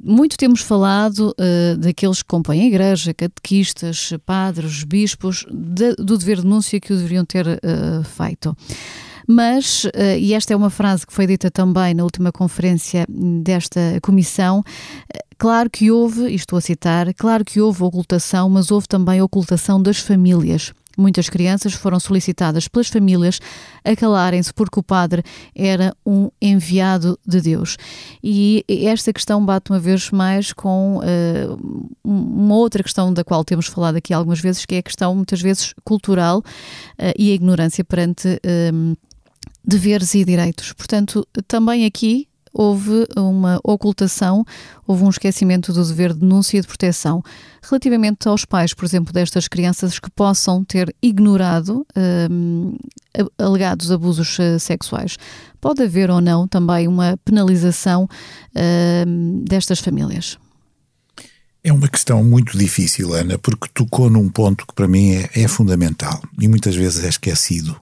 muito 0.03 0.37
temos 0.37 0.61
falado 0.61 1.35
uh, 1.39 1.77
daqueles 1.77 2.23
que 2.23 2.29
compõem 2.29 2.63
a 2.63 2.67
igreja, 2.67 3.15
catequistas, 3.15 4.13
padres, 4.27 4.83
bispos, 4.83 5.47
de, 5.51 5.95
do 5.95 6.19
dever 6.19 6.37
de 6.37 6.43
denúncia 6.43 6.81
que 6.81 6.93
o 6.93 6.97
deveriam 6.97 7.25
ter 7.25 7.47
uh, 7.47 8.03
feito. 8.05 8.57
Mas, 9.29 9.85
uh, 9.85 10.19
e 10.19 10.35
esta 10.35 10.53
é 10.53 10.57
uma 10.57 10.71
frase 10.71 11.07
que 11.07 11.13
foi 11.13 11.27
dita 11.27 11.51
também 11.51 11.95
na 11.95 12.03
última 12.03 12.33
conferência 12.33 13.07
desta 13.09 13.81
comissão, 14.03 14.65
claro 15.39 15.71
que 15.71 15.91
houve, 15.91 16.29
e 16.29 16.35
estou 16.35 16.57
a 16.57 16.61
citar, 16.61 17.15
claro 17.15 17.45
que 17.45 17.61
houve 17.61 17.85
ocultação, 17.85 18.51
mas 18.51 18.71
houve 18.73 18.89
também 18.89 19.23
ocultação 19.23 19.81
das 19.81 19.99
famílias. 19.99 20.73
Muitas 20.97 21.29
crianças 21.29 21.73
foram 21.75 21.99
solicitadas 21.99 22.69
pelas 22.69 22.89
famílias 22.89 23.41
a 23.85 23.95
calarem-se 23.97 24.53
porque 24.53 24.79
o 24.79 24.83
padre 24.83 25.23
era 25.55 25.95
um 26.05 26.31
enviado 26.41 27.19
de 27.27 27.41
Deus. 27.41 27.77
E 28.23 28.65
esta 28.69 29.13
questão 29.13 29.45
bate 29.45 29.71
uma 29.71 29.79
vez 29.79 30.11
mais 30.11 30.53
com 30.53 30.99
uh, 30.99 31.91
uma 32.05 32.55
outra 32.55 32.83
questão 32.83 33.13
da 33.13 33.25
qual 33.25 33.45
temos 33.45 33.67
falado 33.67 33.97
aqui 33.97 34.13
algumas 34.13 34.41
vezes, 34.41 34.65
que 34.65 34.75
é 34.75 34.79
a 34.79 34.83
questão 34.83 35.15
muitas 35.15 35.41
vezes 35.41 35.75
cultural 35.85 36.39
uh, 36.39 37.13
e 37.19 37.31
a 37.31 37.35
ignorância 37.35 37.85
perante 37.85 38.29
uh, 38.29 38.97
deveres 39.65 40.15
e 40.15 40.25
direitos. 40.25 40.73
Portanto, 40.73 41.27
também 41.47 41.85
aqui 41.87 42.29
houve 42.53 43.07
uma 43.17 43.59
ocultação, 43.65 44.45
houve 44.87 45.05
um 45.05 45.11
esquecimento 45.11 45.73
do 45.73 45.85
dever 45.85 46.13
de 46.13 46.21
denúncia 46.21 46.59
e 46.59 46.61
de 46.61 46.67
proteção. 46.67 47.23
Relativamente 47.63 48.29
aos 48.29 48.45
pais, 48.45 48.75
por 48.75 48.85
exemplo, 48.85 49.13
destas 49.13 49.49
crianças 49.49 49.99
que 49.99 50.11
possam 50.11 50.65
ter 50.65 50.95
ignorado 51.03 51.87
um, 52.31 52.77
alegados 53.39 53.91
abusos 53.91 54.39
uh, 54.39 54.59
sexuais, 54.59 55.17
pode 55.61 55.83
haver 55.83 56.11
ou 56.11 56.21
não 56.21 56.47
também 56.49 56.89
uma 56.89 57.17
penalização 57.25 58.09
um, 59.07 59.43
destas 59.45 59.79
famílias? 59.79 60.39
É 61.65 61.73
uma 61.73 61.89
questão 61.89 62.25
muito 62.25 62.59
difícil, 62.59 63.15
Ana, 63.15 63.39
porque 63.39 63.69
tocou 63.73 64.11
num 64.11 64.29
ponto 64.29 64.67
que 64.67 64.75
para 64.75 64.89
mim 64.89 65.13
é, 65.13 65.31
é 65.33 65.47
fundamental 65.47 66.21
e 66.41 66.49
muitas 66.49 66.75
vezes 66.75 67.05
é 67.05 67.09
esquecido. 67.09 67.81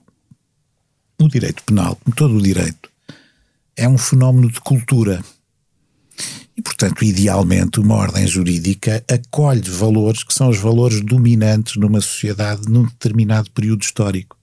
O 1.19 1.27
direito 1.27 1.63
penal, 1.63 1.97
como 2.03 2.15
todo 2.15 2.37
o 2.37 2.41
direito, 2.41 2.90
é 3.75 3.87
um 3.87 3.97
fenómeno 3.97 4.51
de 4.51 4.59
cultura. 4.59 5.23
E, 6.55 6.61
portanto, 6.61 7.03
idealmente, 7.03 7.79
uma 7.79 7.95
ordem 7.95 8.27
jurídica 8.27 9.03
acolhe 9.09 9.69
valores 9.69 10.23
que 10.23 10.33
são 10.33 10.49
os 10.49 10.57
valores 10.57 11.01
dominantes 11.01 11.77
numa 11.77 12.01
sociedade 12.01 12.69
num 12.69 12.83
determinado 12.83 13.49
período 13.51 13.81
histórico. 13.81 14.37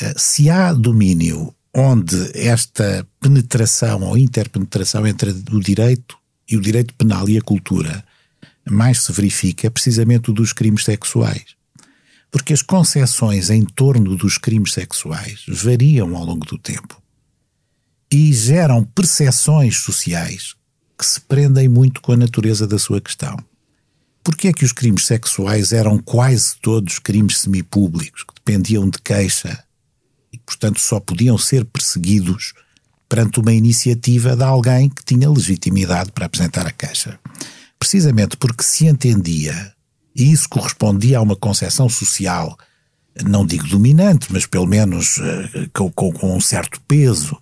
Eh, 0.00 0.14
se 0.16 0.50
há 0.50 0.72
domínio 0.72 1.54
onde 1.72 2.30
esta 2.34 3.06
penetração 3.20 4.02
ou 4.02 4.18
interpenetração 4.18 5.06
entre 5.06 5.30
o 5.30 5.60
direito 5.60 6.16
e 6.48 6.56
o 6.56 6.60
direito 6.60 6.94
penal 6.94 7.28
e 7.28 7.38
a 7.38 7.42
cultura 7.42 8.04
mais 8.68 9.02
se 9.02 9.12
verifica, 9.12 9.70
precisamente 9.70 10.30
o 10.30 10.32
dos 10.32 10.52
crimes 10.52 10.84
sexuais. 10.84 11.54
Porque 12.30 12.52
as 12.52 12.62
concepções 12.62 13.50
em 13.50 13.64
torno 13.64 14.16
dos 14.16 14.38
crimes 14.38 14.72
sexuais 14.72 15.44
variam 15.48 16.16
ao 16.16 16.24
longo 16.24 16.46
do 16.46 16.58
tempo 16.58 17.03
e 18.14 18.32
geram 18.32 18.84
percepções 18.84 19.78
sociais 19.78 20.54
que 20.96 21.04
se 21.04 21.20
prendem 21.20 21.68
muito 21.68 22.00
com 22.00 22.12
a 22.12 22.16
natureza 22.16 22.64
da 22.64 22.78
sua 22.78 23.00
questão. 23.00 23.36
Porquê 24.22 24.48
é 24.48 24.52
que 24.52 24.64
os 24.64 24.70
crimes 24.70 25.04
sexuais 25.04 25.72
eram 25.72 25.98
quase 25.98 26.54
todos 26.62 27.00
crimes 27.00 27.38
semipúblicos, 27.38 28.22
que 28.22 28.32
dependiam 28.32 28.88
de 28.88 29.00
queixa 29.00 29.64
e, 30.32 30.38
portanto, 30.38 30.80
só 30.80 31.00
podiam 31.00 31.36
ser 31.36 31.64
perseguidos 31.64 32.52
perante 33.08 33.40
uma 33.40 33.52
iniciativa 33.52 34.36
de 34.36 34.44
alguém 34.44 34.88
que 34.88 35.04
tinha 35.04 35.28
legitimidade 35.28 36.12
para 36.12 36.26
apresentar 36.26 36.68
a 36.68 36.70
queixa? 36.70 37.18
Precisamente 37.80 38.36
porque 38.36 38.62
se 38.62 38.86
entendia, 38.86 39.72
e 40.14 40.30
isso 40.30 40.48
correspondia 40.48 41.18
a 41.18 41.22
uma 41.22 41.34
concepção 41.34 41.88
social, 41.88 42.56
não 43.24 43.44
digo 43.44 43.66
dominante, 43.66 44.28
mas 44.30 44.46
pelo 44.46 44.68
menos 44.68 45.18
uh, 45.18 45.68
com, 45.72 45.90
com, 45.90 46.12
com 46.12 46.36
um 46.36 46.40
certo 46.40 46.80
peso, 46.82 47.36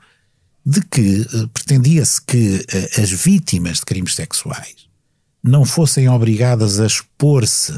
de 0.65 0.81
que 0.83 1.21
uh, 1.21 1.49
pretendia-se 1.49 2.21
que 2.23 2.57
uh, 2.57 3.01
as 3.01 3.11
vítimas 3.11 3.79
de 3.79 3.85
crimes 3.85 4.15
sexuais 4.15 4.89
não 5.43 5.65
fossem 5.65 6.09
obrigadas 6.09 6.79
a 6.79 6.87
expor-se 6.87 7.77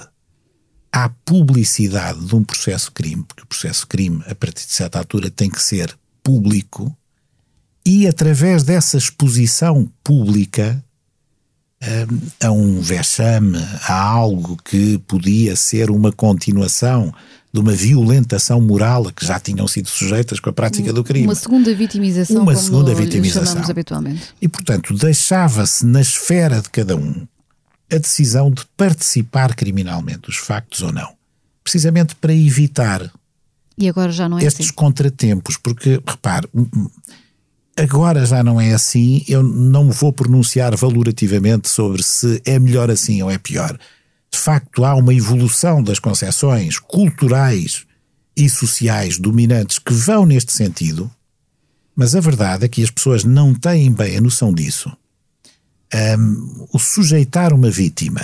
à 0.92 1.08
publicidade 1.08 2.24
de 2.24 2.36
um 2.36 2.44
processo 2.44 2.92
crime, 2.92 3.24
porque 3.24 3.42
o 3.42 3.46
processo 3.46 3.86
crime, 3.86 4.22
a 4.28 4.34
partir 4.34 4.66
de 4.66 4.72
certa 4.72 4.98
altura, 4.98 5.30
tem 5.30 5.50
que 5.50 5.62
ser 5.62 5.96
público, 6.22 6.96
e 7.86 8.06
através 8.06 8.62
dessa 8.62 8.96
exposição 8.96 9.90
pública 10.02 10.82
uh, 11.82 12.46
a 12.46 12.50
um 12.50 12.80
vexame, 12.80 13.58
a 13.88 13.94
algo 13.94 14.56
que 14.62 14.98
podia 14.98 15.56
ser 15.56 15.90
uma 15.90 16.12
continuação 16.12 17.12
de 17.54 17.60
uma 17.60 17.70
violentação 17.70 18.60
moral 18.60 19.06
a 19.06 19.12
que 19.12 19.24
já 19.24 19.38
tinham 19.38 19.68
sido 19.68 19.88
sujeitas 19.88 20.40
com 20.40 20.50
a 20.50 20.52
prática 20.52 20.92
do 20.92 21.04
crime. 21.04 21.28
Uma 21.28 21.36
segunda 21.36 21.72
vitimização, 21.72 22.42
uma 22.42 22.56
segunda 22.56 22.92
vitimização. 22.92 23.62
habitualmente. 23.70 24.34
E, 24.42 24.48
portanto, 24.48 24.92
deixava-se 24.92 25.86
na 25.86 26.00
esfera 26.00 26.60
de 26.60 26.68
cada 26.68 26.96
um 26.96 27.24
a 27.92 27.96
decisão 27.96 28.50
de 28.50 28.64
participar 28.76 29.54
criminalmente 29.54 30.22
dos 30.22 30.36
factos 30.36 30.82
ou 30.82 30.92
não. 30.92 31.12
Precisamente 31.62 32.16
para 32.16 32.34
evitar 32.34 33.08
e 33.78 33.88
agora 33.88 34.10
já 34.10 34.28
não 34.28 34.38
é 34.40 34.44
estes 34.44 34.66
assim. 34.66 34.74
contratempos, 34.74 35.56
porque, 35.56 36.00
repare, 36.04 36.48
agora 37.76 38.26
já 38.26 38.42
não 38.42 38.60
é 38.60 38.72
assim, 38.72 39.24
eu 39.28 39.44
não 39.44 39.84
me 39.84 39.92
vou 39.92 40.12
pronunciar 40.12 40.76
valorativamente 40.76 41.68
sobre 41.68 42.02
se 42.02 42.42
é 42.44 42.58
melhor 42.58 42.90
assim 42.90 43.22
ou 43.22 43.30
é 43.30 43.38
pior 43.38 43.78
de 44.34 44.40
facto 44.40 44.84
há 44.84 44.96
uma 44.96 45.14
evolução 45.14 45.80
das 45.80 46.00
concepções 46.00 46.80
culturais 46.80 47.86
e 48.36 48.50
sociais 48.50 49.16
dominantes 49.16 49.78
que 49.78 49.92
vão 49.92 50.26
neste 50.26 50.52
sentido, 50.52 51.08
mas 51.94 52.16
a 52.16 52.20
verdade 52.20 52.64
é 52.64 52.68
que 52.68 52.82
as 52.82 52.90
pessoas 52.90 53.22
não 53.22 53.54
têm 53.54 53.92
bem 53.92 54.16
a 54.16 54.20
noção 54.20 54.52
disso. 54.52 54.92
Um, 55.94 56.66
o 56.72 56.78
sujeitar 56.80 57.52
uma 57.52 57.70
vítima 57.70 58.20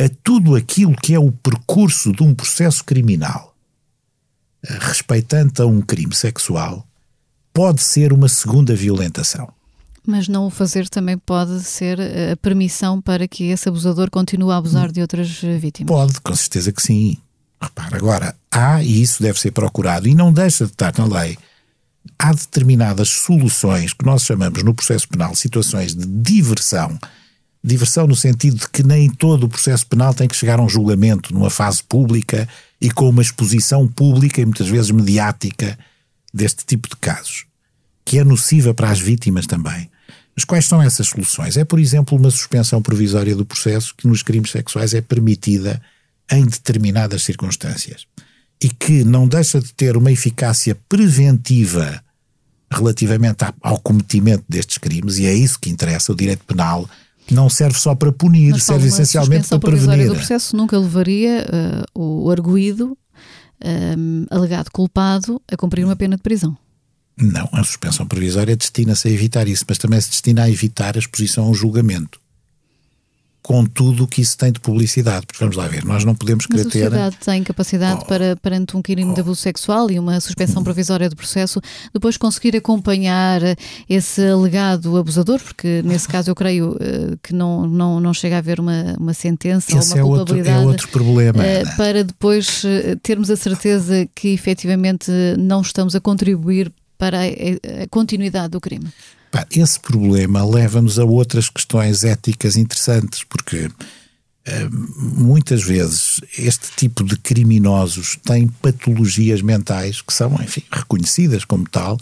a 0.00 0.08
tudo 0.22 0.54
aquilo 0.54 0.94
que 0.94 1.12
é 1.12 1.18
o 1.18 1.32
percurso 1.32 2.12
de 2.12 2.22
um 2.22 2.32
processo 2.32 2.84
criminal 2.84 3.56
eh, 4.64 4.78
respeitante 4.80 5.60
a 5.60 5.66
um 5.66 5.80
crime 5.80 6.14
sexual 6.14 6.86
pode 7.52 7.82
ser 7.82 8.12
uma 8.12 8.28
segunda 8.28 8.76
violentação. 8.76 9.52
Mas 10.08 10.26
não 10.26 10.46
o 10.46 10.50
fazer 10.50 10.88
também 10.88 11.18
pode 11.18 11.62
ser 11.62 12.00
eh, 12.00 12.32
a 12.32 12.36
permissão 12.36 13.00
para 13.00 13.28
que 13.28 13.44
esse 13.44 13.68
abusador 13.68 14.10
continue 14.10 14.52
a 14.52 14.56
abusar 14.56 14.90
de 14.90 15.02
outras 15.02 15.42
eh, 15.44 15.58
vítimas? 15.58 15.88
Pode, 15.88 16.20
com 16.20 16.34
certeza 16.34 16.72
que 16.72 16.80
sim. 16.82 17.18
Repara, 17.60 17.96
agora, 17.96 18.34
há, 18.50 18.82
e 18.82 19.02
isso 19.02 19.22
deve 19.22 19.38
ser 19.38 19.50
procurado, 19.50 20.08
e 20.08 20.14
não 20.14 20.32
deixa 20.32 20.64
de 20.64 20.72
estar 20.72 20.94
na 20.96 21.04
lei, 21.04 21.36
há 22.18 22.32
determinadas 22.32 23.08
soluções 23.08 23.92
que 23.92 24.06
nós 24.06 24.22
chamamos 24.22 24.62
no 24.62 24.72
processo 24.72 25.06
penal 25.08 25.34
situações 25.34 25.94
de 25.94 26.06
diversão 26.06 26.98
Diversão 27.62 28.06
no 28.06 28.14
sentido 28.14 28.56
de 28.56 28.68
que 28.68 28.84
nem 28.84 29.10
todo 29.10 29.44
o 29.44 29.48
processo 29.48 29.86
penal 29.86 30.14
tem 30.14 30.28
que 30.28 30.36
chegar 30.36 30.60
a 30.60 30.62
um 30.62 30.68
julgamento 30.68 31.34
numa 31.34 31.50
fase 31.50 31.82
pública 31.82 32.48
e 32.80 32.90
com 32.90 33.08
uma 33.08 33.20
exposição 33.20 33.86
pública 33.86 34.40
e 34.40 34.44
muitas 34.44 34.68
vezes 34.68 34.90
mediática 34.90 35.76
deste 36.32 36.64
tipo 36.64 36.88
de 36.88 36.96
casos, 36.96 37.46
que 38.04 38.18
é 38.18 38.24
nociva 38.24 38.72
para 38.72 38.90
as 38.90 39.00
vítimas 39.00 39.46
também. 39.46 39.90
Mas 40.38 40.44
quais 40.44 40.66
são 40.66 40.80
essas 40.80 41.08
soluções? 41.08 41.56
É, 41.56 41.64
por 41.64 41.80
exemplo, 41.80 42.16
uma 42.16 42.30
suspensão 42.30 42.80
provisória 42.80 43.34
do 43.34 43.44
processo 43.44 43.92
que 43.96 44.06
nos 44.06 44.22
crimes 44.22 44.52
sexuais 44.52 44.94
é 44.94 45.00
permitida 45.00 45.82
em 46.30 46.46
determinadas 46.46 47.24
circunstâncias 47.24 48.06
e 48.62 48.68
que 48.68 49.02
não 49.02 49.26
deixa 49.26 49.60
de 49.60 49.74
ter 49.74 49.96
uma 49.96 50.12
eficácia 50.12 50.76
preventiva 50.88 52.00
relativamente 52.70 53.44
ao 53.60 53.80
cometimento 53.80 54.44
destes 54.48 54.78
crimes, 54.78 55.18
e 55.18 55.26
é 55.26 55.34
isso 55.34 55.58
que 55.58 55.70
interessa 55.70 56.12
o 56.12 56.14
direito 56.14 56.44
penal, 56.44 56.88
não 57.28 57.50
serve 57.50 57.76
só 57.76 57.96
para 57.96 58.12
punir, 58.12 58.52
Mas, 58.52 58.62
serve 58.62 58.86
essencialmente 58.86 59.48
para 59.48 59.58
prevenir. 59.58 60.12
O 60.12 60.14
processo 60.14 60.56
nunca 60.56 60.78
levaria 60.78 61.44
uh, 61.96 62.00
o 62.00 62.30
arguído, 62.30 62.96
um, 63.64 64.24
alegado 64.30 64.70
culpado, 64.70 65.42
a 65.50 65.56
cumprir 65.56 65.84
uma 65.84 65.96
pena 65.96 66.14
de 66.14 66.22
prisão. 66.22 66.56
Não, 67.20 67.48
a 67.52 67.64
suspensão 67.64 68.06
provisória 68.06 68.56
destina-se 68.56 69.08
a 69.08 69.10
evitar 69.10 69.48
isso, 69.48 69.64
mas 69.68 69.78
também 69.78 70.00
se 70.00 70.10
destina 70.10 70.44
a 70.44 70.50
evitar 70.50 70.96
a 70.96 70.98
exposição 70.98 71.44
ao 71.46 71.54
julgamento 71.54 72.20
com 73.48 73.64
tudo 73.64 74.04
o 74.04 74.06
que 74.06 74.20
isso 74.20 74.36
tem 74.36 74.52
de 74.52 74.60
publicidade. 74.60 75.24
Porque 75.26 75.38
vamos 75.38 75.56
lá 75.56 75.66
ver, 75.66 75.82
nós 75.82 76.04
não 76.04 76.14
podemos 76.14 76.44
querer 76.44 76.66
ter. 76.66 76.68
A 76.68 76.90
sociedade 76.90 77.16
tem 77.24 77.42
capacidade 77.42 78.00
oh, 78.02 78.04
para, 78.04 78.36
perante 78.36 78.76
um 78.76 78.82
crime 78.82 79.10
oh, 79.10 79.14
de 79.14 79.20
abuso 79.22 79.40
sexual 79.40 79.90
e 79.90 79.98
uma 79.98 80.20
suspensão 80.20 80.62
provisória 80.62 81.08
do 81.08 81.16
processo, 81.16 81.58
depois 81.90 82.18
conseguir 82.18 82.54
acompanhar 82.56 83.40
esse 83.88 84.22
alegado 84.26 84.98
abusador, 84.98 85.40
porque 85.40 85.80
nesse 85.82 86.06
caso 86.06 86.30
eu 86.30 86.34
creio 86.34 86.72
uh, 86.72 87.16
que 87.22 87.32
não, 87.32 87.66
não, 87.66 87.98
não 87.98 88.12
chega 88.12 88.36
a 88.36 88.38
haver 88.38 88.60
uma, 88.60 88.94
uma 88.98 89.14
sentença 89.14 89.74
ou 89.74 89.82
uma 89.82 90.02
culpabilidade. 90.02 90.50
É 90.50 90.58
outro, 90.58 90.68
é 90.68 90.72
outro 90.72 90.88
problema. 90.90 91.42
Uh, 91.42 91.76
para 91.78 92.04
depois 92.04 92.64
uh, 92.64 92.96
termos 93.02 93.30
a 93.30 93.36
certeza 93.36 94.06
que 94.14 94.28
efetivamente 94.28 95.10
não 95.38 95.62
estamos 95.62 95.94
a 95.94 96.00
contribuir 96.00 96.70
para 96.98 97.20
a, 97.20 97.84
a 97.84 97.88
continuidade 97.88 98.50
do 98.50 98.60
crime. 98.60 98.88
Esse 99.50 99.78
problema 99.78 100.44
leva-nos 100.44 100.98
a 100.98 101.04
outras 101.04 101.48
questões 101.48 102.02
éticas 102.02 102.56
interessantes, 102.56 103.24
porque 103.24 103.70
eh, 104.44 104.68
muitas 104.96 105.62
vezes 105.62 106.20
este 106.36 106.68
tipo 106.76 107.04
de 107.04 107.16
criminosos 107.16 108.18
têm 108.24 108.48
patologias 108.48 109.42
mentais 109.42 110.00
que 110.00 110.12
são, 110.12 110.32
enfim, 110.42 110.62
reconhecidas 110.72 111.44
como 111.44 111.68
tal 111.68 111.98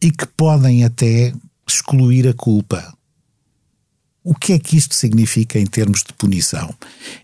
e 0.00 0.10
que 0.10 0.26
podem 0.26 0.84
até 0.84 1.34
excluir 1.66 2.28
a 2.28 2.32
culpa. 2.32 2.96
O 4.22 4.34
que 4.34 4.54
é 4.54 4.58
que 4.58 4.76
isto 4.76 4.94
significa 4.94 5.58
em 5.58 5.66
termos 5.66 6.02
de 6.02 6.12
punição? 6.14 6.74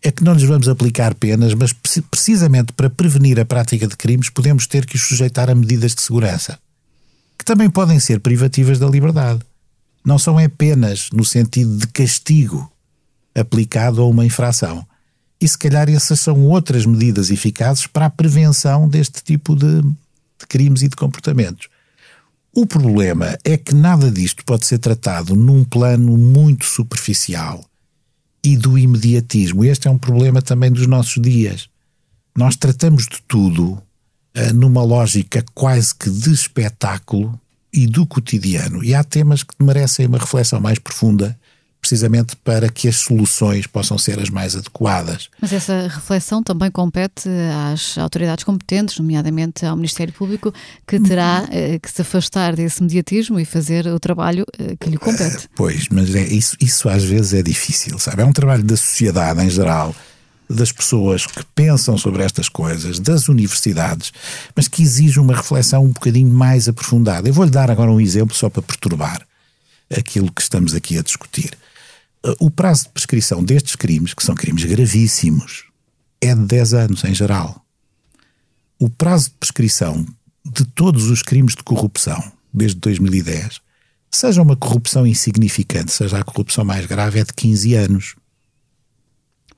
É 0.02 0.10
que 0.10 0.22
não 0.22 0.34
lhes 0.34 0.42
vamos 0.42 0.68
aplicar 0.68 1.14
penas, 1.14 1.54
mas 1.54 1.72
precisamente 1.72 2.72
para 2.72 2.90
prevenir 2.90 3.40
a 3.40 3.44
prática 3.44 3.86
de 3.86 3.96
crimes 3.96 4.28
podemos 4.28 4.66
ter 4.66 4.84
que 4.84 4.96
os 4.96 5.02
sujeitar 5.02 5.48
a 5.48 5.54
medidas 5.54 5.94
de 5.94 6.02
segurança 6.02 6.58
que 7.40 7.44
também 7.46 7.70
podem 7.70 7.98
ser 7.98 8.20
privativas 8.20 8.79
da 8.79 8.87
liberdade. 8.87 9.40
Não 10.05 10.18
são 10.18 10.37
apenas 10.37 11.09
no 11.11 11.24
sentido 11.24 11.74
de 11.79 11.87
castigo 11.87 12.70
aplicado 13.35 14.03
a 14.03 14.07
uma 14.07 14.26
infração. 14.26 14.87
E 15.40 15.48
se 15.48 15.57
calhar 15.57 15.88
essas 15.88 16.20
são 16.20 16.46
outras 16.48 16.85
medidas 16.85 17.31
eficazes 17.31 17.87
para 17.87 18.05
a 18.05 18.11
prevenção 18.11 18.87
deste 18.87 19.24
tipo 19.24 19.57
de, 19.57 19.81
de 19.81 20.46
crimes 20.50 20.83
e 20.83 20.88
de 20.88 20.96
comportamentos. 20.96 21.68
O 22.53 22.66
problema 22.66 23.38
é 23.42 23.57
que 23.57 23.74
nada 23.74 24.11
disto 24.11 24.44
pode 24.44 24.66
ser 24.66 24.76
tratado 24.76 25.35
num 25.35 25.64
plano 25.64 26.18
muito 26.18 26.66
superficial 26.66 27.64
e 28.44 28.55
do 28.55 28.76
imediatismo. 28.76 29.64
Este 29.64 29.88
é 29.88 29.90
um 29.90 29.96
problema 29.96 30.42
também 30.42 30.70
dos 30.70 30.87
nossos 30.87 31.22
dias. 31.22 31.70
Nós 32.37 32.55
tratamos 32.55 33.05
de 33.05 33.22
tudo 33.26 33.83
numa 34.53 34.83
lógica 34.83 35.44
quase 35.55 35.94
que 35.94 36.11
de 36.11 36.33
espetáculo 36.33 37.38
e 37.72 37.87
do 37.87 38.07
cotidiano. 38.07 38.83
E 38.83 38.94
há 38.94 39.05
temas 39.05 39.42
que 39.42 39.55
merecem 39.61 40.07
uma 40.07 40.18
reflexão 40.18 40.61
mais 40.61 40.79
profunda, 40.79 41.38
precisamente 41.81 42.37
para 42.37 42.68
que 42.68 42.88
as 42.88 42.96
soluções 42.96 43.66
possam 43.66 43.96
ser 43.96 44.18
as 44.18 44.29
mais 44.29 44.55
adequadas. 44.55 45.31
Mas 45.40 45.53
essa 45.53 45.88
reflexão 45.88 46.42
também 46.42 46.70
compete 46.70 47.29
às 47.72 47.96
autoridades 47.96 48.44
competentes, 48.44 48.98
nomeadamente 48.98 49.64
ao 49.64 49.76
Ministério 49.76 50.12
Público, 50.12 50.53
que 50.87 51.00
terá 51.00 51.46
eh, 51.50 51.79
que 51.79 51.90
se 51.90 52.03
afastar 52.03 52.55
desse 52.55 52.83
mediatismo 52.83 53.40
e 53.40 53.46
fazer 53.46 53.87
o 53.87 53.98
trabalho 53.98 54.44
eh, 54.59 54.76
que 54.79 54.90
lhe 54.90 54.98
compete. 54.98 55.48
Pois, 55.55 55.88
mas 55.90 56.14
é, 56.14 56.22
isso, 56.26 56.55
isso 56.61 56.88
às 56.88 57.03
vezes 57.03 57.33
é 57.33 57.42
difícil, 57.42 57.98
sabe? 57.98 58.20
É 58.20 58.26
um 58.26 58.33
trabalho 58.33 58.62
da 58.62 58.76
sociedade 58.76 59.42
em 59.42 59.48
geral 59.48 59.94
das 60.50 60.72
pessoas 60.72 61.26
que 61.26 61.44
pensam 61.54 61.96
sobre 61.96 62.24
estas 62.24 62.48
coisas, 62.48 62.98
das 62.98 63.28
universidades, 63.28 64.12
mas 64.54 64.66
que 64.66 64.82
exige 64.82 65.20
uma 65.20 65.36
reflexão 65.36 65.84
um 65.84 65.92
bocadinho 65.92 66.28
mais 66.28 66.68
aprofundada. 66.68 67.28
Eu 67.28 67.32
vou-lhe 67.32 67.50
dar 67.50 67.70
agora 67.70 67.90
um 67.90 68.00
exemplo 68.00 68.34
só 68.34 68.50
para 68.50 68.62
perturbar 68.62 69.24
aquilo 69.96 70.30
que 70.32 70.42
estamos 70.42 70.74
aqui 70.74 70.98
a 70.98 71.02
discutir. 71.02 71.56
Uh, 72.24 72.34
o 72.46 72.50
prazo 72.50 72.84
de 72.84 72.90
prescrição 72.90 73.42
destes 73.42 73.76
crimes, 73.76 74.12
que 74.12 74.24
são 74.24 74.34
crimes 74.34 74.64
gravíssimos, 74.64 75.64
é 76.20 76.34
de 76.34 76.42
10 76.42 76.74
anos 76.74 77.04
em 77.04 77.14
geral. 77.14 77.64
O 78.78 78.90
prazo 78.90 79.30
de 79.30 79.36
prescrição 79.38 80.04
de 80.44 80.64
todos 80.64 81.10
os 81.10 81.22
crimes 81.22 81.54
de 81.54 81.62
corrupção, 81.62 82.20
desde 82.52 82.78
2010, 82.80 83.60
seja 84.10 84.42
uma 84.42 84.56
corrupção 84.56 85.06
insignificante, 85.06 85.92
seja 85.92 86.18
a 86.18 86.24
corrupção 86.24 86.64
mais 86.64 86.86
grave, 86.86 87.20
é 87.20 87.24
de 87.24 87.32
15 87.32 87.74
anos. 87.74 88.14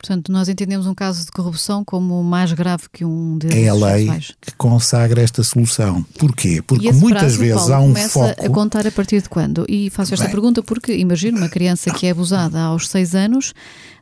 Portanto, 0.03 0.33
nós 0.33 0.49
entendemos 0.49 0.85
um 0.88 0.95
caso 0.97 1.25
de 1.25 1.31
corrupção 1.31 1.85
como 1.85 2.25
mais 2.25 2.53
grave 2.53 2.88
que 2.93 3.05
um 3.05 3.38
desses 3.38 3.57
É 3.57 3.69
a 3.69 3.75
lei 3.75 4.09
que 4.41 4.53
consagra 4.57 5.23
esta 5.23 5.45
solução. 5.45 6.03
Porquê? 6.19 6.61
Porque 6.61 6.91
muitas 6.91 7.21
prazo, 7.21 7.38
vezes 7.38 7.55
Paulo, 7.55 7.75
há 7.75 7.81
um 7.81 7.95
foco... 7.95 8.45
a 8.45 8.51
contar 8.51 8.85
a 8.85 8.91
partir 8.91 9.23
de 9.23 9.29
quando? 9.29 9.65
E 9.69 9.91
faço 9.91 10.12
esta 10.12 10.25
Bem, 10.25 10.35
pergunta 10.35 10.61
porque 10.61 10.93
imagino 10.97 11.38
uma 11.38 11.49
criança 11.49 11.93
que 11.93 12.05
é 12.05 12.11
abusada 12.11 12.61
aos 12.61 12.88
6 12.88 13.15
anos, 13.15 13.55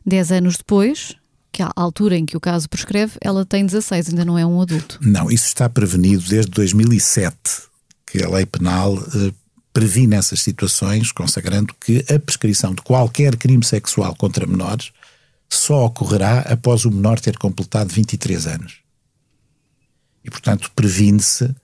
10 0.03 0.31
anos 0.31 0.57
depois, 0.57 1.15
que 1.51 1.61
à 1.61 1.71
altura 1.75 2.17
em 2.17 2.25
que 2.25 2.35
o 2.35 2.39
caso 2.39 2.67
prescreve, 2.67 3.13
ela 3.21 3.45
tem 3.45 3.63
16, 3.63 4.09
ainda 4.09 4.25
não 4.25 4.39
é 4.39 4.45
um 4.45 4.59
adulto. 4.59 4.97
Não, 5.03 5.29
isso 5.29 5.45
está 5.45 5.69
prevenido 5.69 6.23
desde 6.27 6.49
2007, 6.49 7.37
que 8.07 8.23
a 8.23 8.27
lei 8.27 8.47
penal 8.47 8.97
eh, 8.97 9.31
previne 9.71 10.15
essas 10.15 10.41
situações, 10.41 11.11
consagrando 11.11 11.75
que 11.79 12.03
a 12.11 12.17
prescrição 12.17 12.73
de 12.73 12.81
qualquer 12.81 13.35
crime 13.35 13.63
sexual 13.63 14.15
contra 14.15 14.47
menores 14.47 14.91
só 15.55 15.85
ocorrerá 15.85 16.39
após 16.39 16.85
o 16.85 16.91
menor 16.91 17.19
ter 17.19 17.37
completado 17.37 17.93
23 17.93 18.47
anos. 18.47 18.75
E, 20.23 20.29
portanto, 20.29 20.71
previne-se 20.75 21.43
uh, 21.45 21.55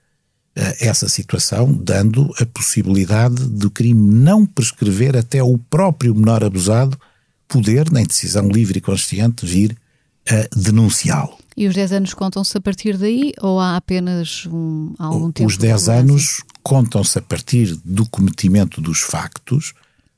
essa 0.79 1.07
situação, 1.07 1.71
dando 1.71 2.33
a 2.39 2.45
possibilidade 2.45 3.47
do 3.47 3.71
crime 3.71 3.99
não 3.99 4.45
prescrever 4.45 5.15
até 5.15 5.41
o 5.41 5.57
próprio 5.57 6.13
menor 6.13 6.43
abusado 6.43 6.99
poder, 7.47 7.87
em 7.95 8.03
decisão 8.03 8.49
livre 8.49 8.79
e 8.79 8.81
consciente, 8.81 9.45
vir 9.45 9.77
a 10.29 10.55
denunciá-lo. 10.55 11.37
E 11.55 11.67
os 11.67 11.73
10 11.73 11.93
anos 11.93 12.13
contam-se 12.13 12.57
a 12.57 12.61
partir 12.61 12.97
daí 12.97 13.31
ou 13.41 13.59
há 13.59 13.77
apenas 13.77 14.45
um, 14.47 14.93
algum 14.99 15.31
tempo? 15.31 15.47
Os 15.47 15.57
10 15.57 15.89
anos 15.89 16.43
contam-se 16.61 17.17
a 17.17 17.21
partir 17.21 17.73
do 17.85 18.07
cometimento 18.07 18.81
dos 18.81 18.99
factos 18.99 19.73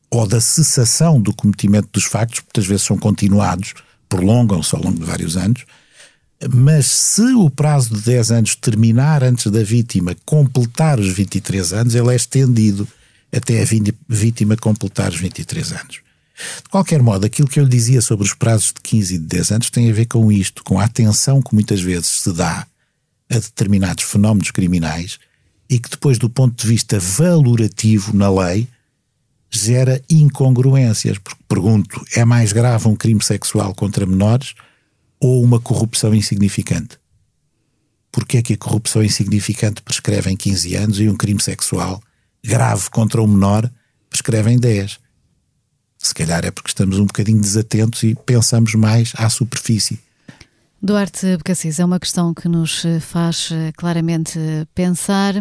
ou 0.10 0.28
da 0.28 0.42
cessação 0.42 1.22
do 1.22 1.34
cometimento 1.34 1.90
dos 1.92 2.06
factos, 2.06 2.42
muitas 2.42 2.66
vezes 2.66 2.84
são 2.84 2.98
continuados, 2.98 3.74
prolongam-se 4.08 4.76
ao 4.76 4.82
longo 4.82 5.00
de 5.00 5.06
vários 5.06 5.38
anos, 5.38 5.66
mas 6.54 6.88
se 6.88 7.34
o 7.34 7.50
prazo 7.50 7.96
de 7.96 8.02
10 8.02 8.32
anos 8.32 8.56
terminar 8.56 9.24
antes 9.24 9.52
da 9.52 9.62
vítima 9.62 10.16
completar 10.26 11.00
os 11.00 11.10
23 11.10 11.74
anos, 11.74 11.96
ele 11.96 12.12
é 12.12 12.16
estendido 12.16 12.88
até 13.32 13.62
a 13.62 13.66
vítima 14.08 14.56
completar 14.56 15.12
os 15.12 15.20
23 15.20 15.74
anos. 15.74 16.00
De 16.64 16.70
qualquer 16.70 17.02
modo, 17.02 17.26
aquilo 17.26 17.50
que 17.50 17.60
eu 17.60 17.66
lhe 17.66 17.70
dizia 17.70 18.02
sobre 18.02 18.26
os 18.26 18.34
prazos 18.34 18.68
de 18.68 18.82
15 18.82 19.16
e 19.16 19.18
de 19.18 19.26
10 19.26 19.52
anos 19.52 19.70
tem 19.70 19.90
a 19.90 19.94
ver 19.94 20.06
com 20.06 20.32
isto, 20.32 20.64
com 20.64 20.80
a 20.80 20.86
atenção 20.86 21.42
que 21.42 21.54
muitas 21.54 21.82
vezes 21.82 22.08
se 22.08 22.32
dá 22.32 22.66
a 23.30 23.36
determinados 23.36 24.06
fenómenos 24.06 24.50
criminais 24.50 25.20
e 25.70 25.78
que 25.78 25.90
depois, 25.90 26.18
do 26.18 26.30
ponto 26.30 26.60
de 26.60 26.68
vista 26.68 26.98
valorativo 26.98 28.16
na 28.16 28.30
lei, 28.32 28.68
gera 29.50 30.02
incongruências. 30.10 31.18
Porque 31.18 31.42
pergunto: 31.48 32.04
é 32.16 32.24
mais 32.26 32.52
grave 32.52 32.88
um 32.88 32.96
crime 32.96 33.24
sexual 33.24 33.74
contra 33.74 34.06
menores 34.06 34.54
ou 35.20 35.44
uma 35.44 35.60
corrupção 35.60 36.14
insignificante? 36.14 36.98
Porquê 38.12 38.38
é 38.38 38.42
que 38.42 38.54
a 38.54 38.58
corrupção 38.58 39.04
insignificante 39.04 39.82
prescreve 39.82 40.32
em 40.32 40.36
15 40.36 40.76
anos 40.76 41.00
e 41.00 41.08
um 41.08 41.16
crime 41.16 41.42
sexual 41.42 42.02
grave 42.44 42.90
contra 42.90 43.22
um 43.22 43.28
menor 43.28 43.70
prescreve 44.10 44.52
em 44.52 44.58
10? 44.58 45.00
Se 45.98 46.14
calhar 46.14 46.46
é 46.46 46.52
porque 46.52 46.70
estamos 46.70 46.98
um 46.98 47.06
bocadinho 47.06 47.42
desatentos 47.42 48.04
e 48.04 48.16
pensamos 48.16 48.74
mais 48.74 49.14
à 49.16 49.30
superfície. 49.30 50.00
Duarte 50.82 51.36
Becassis, 51.38 51.78
é 51.78 51.86
uma 51.86 52.00
questão 52.00 52.34
que 52.34 52.48
nos 52.48 52.84
faz 53.02 53.50
eh, 53.52 53.74
claramente 53.76 54.40
pensar. 54.74 55.36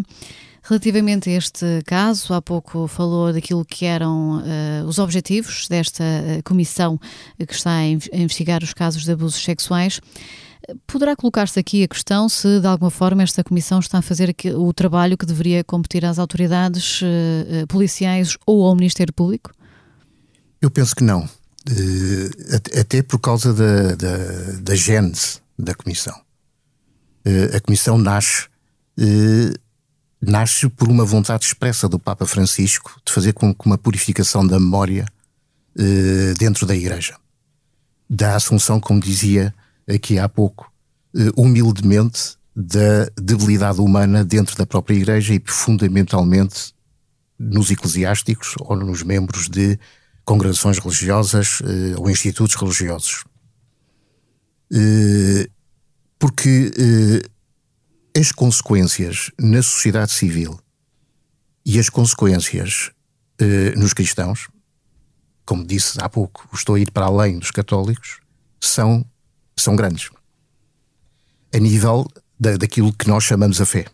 Relativamente 0.69 1.31
a 1.31 1.33
este 1.33 1.83
caso, 1.87 2.35
há 2.35 2.43
pouco 2.43 2.87
falou 2.89 3.33
daquilo 3.33 3.65
que 3.65 3.87
eram 3.87 4.43
uh, 4.43 4.87
os 4.87 4.99
objetivos 4.99 5.67
desta 5.67 6.05
uh, 6.05 6.43
comissão 6.45 7.01
que 7.39 7.55
está 7.55 7.71
a, 7.71 7.81
a 7.85 8.17
investigar 8.19 8.63
os 8.63 8.75
casos 8.75 9.03
de 9.03 9.13
abusos 9.13 9.43
sexuais. 9.43 9.99
Poderá 10.87 11.17
colocar-se 11.17 11.59
aqui 11.59 11.85
a 11.85 11.89
questão 11.89 12.29
se, 12.29 12.61
de 12.61 12.67
alguma 12.67 12.91
forma, 12.91 13.23
esta 13.23 13.43
comissão 13.43 13.79
está 13.79 13.97
a 13.97 14.03
fazer 14.03 14.37
o 14.57 14.71
trabalho 14.75 15.17
que 15.17 15.25
deveria 15.25 15.65
competir 15.65 16.05
às 16.05 16.19
autoridades 16.19 17.01
uh, 17.01 17.67
policiais 17.67 18.37
ou 18.45 18.67
ao 18.67 18.77
Ministério 18.77 19.15
Público? 19.15 19.51
Eu 20.61 20.71
penso 20.71 20.95
que 20.95 21.03
não. 21.03 21.27
Até 22.79 23.03
por 23.03 23.19
causa 23.21 23.55
da, 23.55 23.95
da, 23.95 24.17
da 24.61 24.75
gênese 24.75 25.41
da 25.59 25.75
comissão. 25.75 26.15
A 27.55 27.61
comissão 27.61 27.97
nasce, 27.99 28.49
nasce 30.21 30.69
por 30.69 30.89
uma 30.89 31.05
vontade 31.05 31.45
expressa 31.45 31.89
do 31.89 31.99
Papa 31.99 32.27
Francisco 32.27 33.01
de 33.05 33.13
fazer 33.13 33.33
com 33.33 33.55
que 33.55 33.67
uma 33.67 33.79
purificação 33.79 34.47
da 34.47 34.59
memória 34.59 35.07
dentro 36.39 36.67
da 36.67 36.75
Igreja. 36.75 37.17
Da 38.11 38.35
Assunção, 38.35 38.81
como 38.81 39.01
dizia 39.01 39.55
aqui 39.89 40.19
há 40.19 40.29
pouco, 40.29 40.71
eh, 41.17 41.31
humildemente, 41.37 42.37
da 42.55 43.09
debilidade 43.17 43.81
humana 43.81 44.25
dentro 44.25 44.57
da 44.57 44.67
própria 44.67 44.97
Igreja 44.97 45.35
e 45.35 45.43
fundamentalmente 45.47 46.75
nos 47.39 47.71
eclesiásticos 47.71 48.55
ou 48.59 48.75
nos 48.77 49.03
membros 49.03 49.49
de 49.49 49.79
congregações 50.25 50.79
religiosas 50.79 51.61
eh, 51.63 51.95
ou 51.97 52.11
institutos 52.11 52.57
religiosos. 52.57 53.25
Eh, 54.73 55.49
porque 56.19 56.73
as 58.19 58.33
consequências 58.33 59.31
na 59.39 59.63
sociedade 59.63 60.13
civil 60.13 60.59
e 61.65 61.79
as 61.79 61.89
consequências 61.89 62.91
nos 63.77 63.93
cristãos, 63.93 64.49
como 65.47 65.65
disse 65.65 65.99
há 66.01 66.09
pouco, 66.09 66.49
estou 66.53 66.75
a 66.75 66.81
ir 66.81 66.91
para 66.91 67.07
além 67.07 67.39
dos 67.39 67.53
católicos, 67.53 68.19
são 68.61 69.07
são 69.61 69.77
grandes. 69.77 70.11
A 71.55 71.59
nível 71.59 72.07
da, 72.39 72.57
daquilo 72.57 72.93
que 72.93 73.09
nós 73.09 73.25
chamamos 73.25 73.61
a 73.61 73.67
fé. 73.67 73.87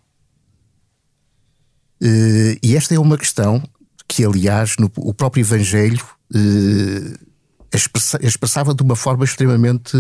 Uh, 2.03 2.59
e 2.63 2.77
esta 2.77 2.95
é 2.95 2.99
uma 2.99 3.17
questão 3.17 3.63
que, 4.07 4.25
aliás, 4.25 4.77
no, 4.79 4.91
o 4.97 5.15
próprio 5.15 5.43
Evangelho 5.43 6.05
uh, 6.35 7.19
expressa, 7.73 8.19
expressava 8.23 8.75
de 8.75 8.83
uma 8.83 8.97
forma 8.97 9.25
extremamente 9.25 9.97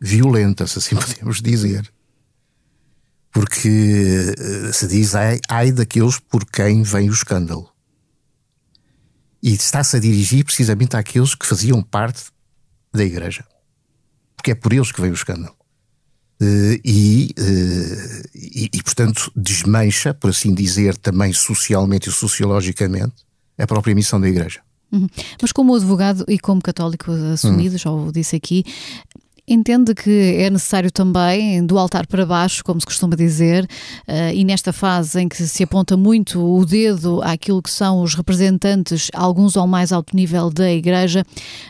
violenta, 0.00 0.66
se 0.66 0.78
assim 0.78 0.96
podemos 0.96 1.40
dizer. 1.40 1.90
Porque 3.34 4.34
uh, 4.38 4.72
se 4.72 4.86
diz 4.86 5.14
ai, 5.14 5.38
ai 5.50 5.72
daqueles 5.72 6.18
por 6.18 6.46
quem 6.46 6.82
vem 6.82 7.10
o 7.10 7.12
escândalo. 7.12 7.68
E 9.42 9.52
está-se 9.52 9.96
a 9.96 10.00
dirigir 10.00 10.44
precisamente 10.44 10.96
àqueles 10.96 11.34
que 11.34 11.44
faziam 11.44 11.82
parte 11.82 12.32
da 12.90 13.04
Igreja 13.04 13.44
porque 14.44 14.50
é 14.50 14.54
por 14.54 14.74
eles 14.74 14.92
que 14.92 15.00
vem 15.00 15.10
o 15.10 15.14
escândalo. 15.14 15.54
Uh, 16.38 16.78
e, 16.84 17.34
uh, 17.38 18.28
e, 18.34 18.68
e, 18.74 18.82
portanto, 18.82 19.32
desmancha, 19.34 20.12
por 20.12 20.28
assim 20.28 20.52
dizer, 20.52 20.98
também 20.98 21.32
socialmente 21.32 22.10
e 22.10 22.12
sociologicamente, 22.12 23.14
a 23.56 23.66
própria 23.66 23.94
missão 23.94 24.20
da 24.20 24.28
Igreja. 24.28 24.60
Uhum. 24.92 25.08
Mas 25.40 25.50
como 25.50 25.74
advogado 25.74 26.26
e 26.28 26.38
como 26.38 26.60
católico 26.60 27.10
assumido, 27.32 27.72
uhum. 27.72 27.78
já 27.78 27.90
o 27.90 28.12
disse 28.12 28.36
aqui, 28.36 28.64
Entende 29.46 29.94
que 29.94 30.36
é 30.38 30.48
necessário 30.48 30.90
também, 30.90 31.64
do 31.66 31.78
altar 31.78 32.06
para 32.06 32.24
baixo, 32.24 32.64
como 32.64 32.80
se 32.80 32.86
costuma 32.86 33.14
dizer, 33.14 33.64
uh, 34.08 34.32
e 34.32 34.42
nesta 34.42 34.72
fase 34.72 35.20
em 35.20 35.28
que 35.28 35.36
se 35.36 35.62
aponta 35.62 35.98
muito 35.98 36.42
o 36.42 36.64
dedo 36.64 37.20
àquilo 37.22 37.60
que 37.60 37.70
são 37.70 38.00
os 38.00 38.14
representantes, 38.14 39.10
alguns 39.12 39.54
ao 39.54 39.66
mais 39.66 39.92
alto 39.92 40.16
nível 40.16 40.48
da 40.48 40.72
Igreja, 40.72 41.22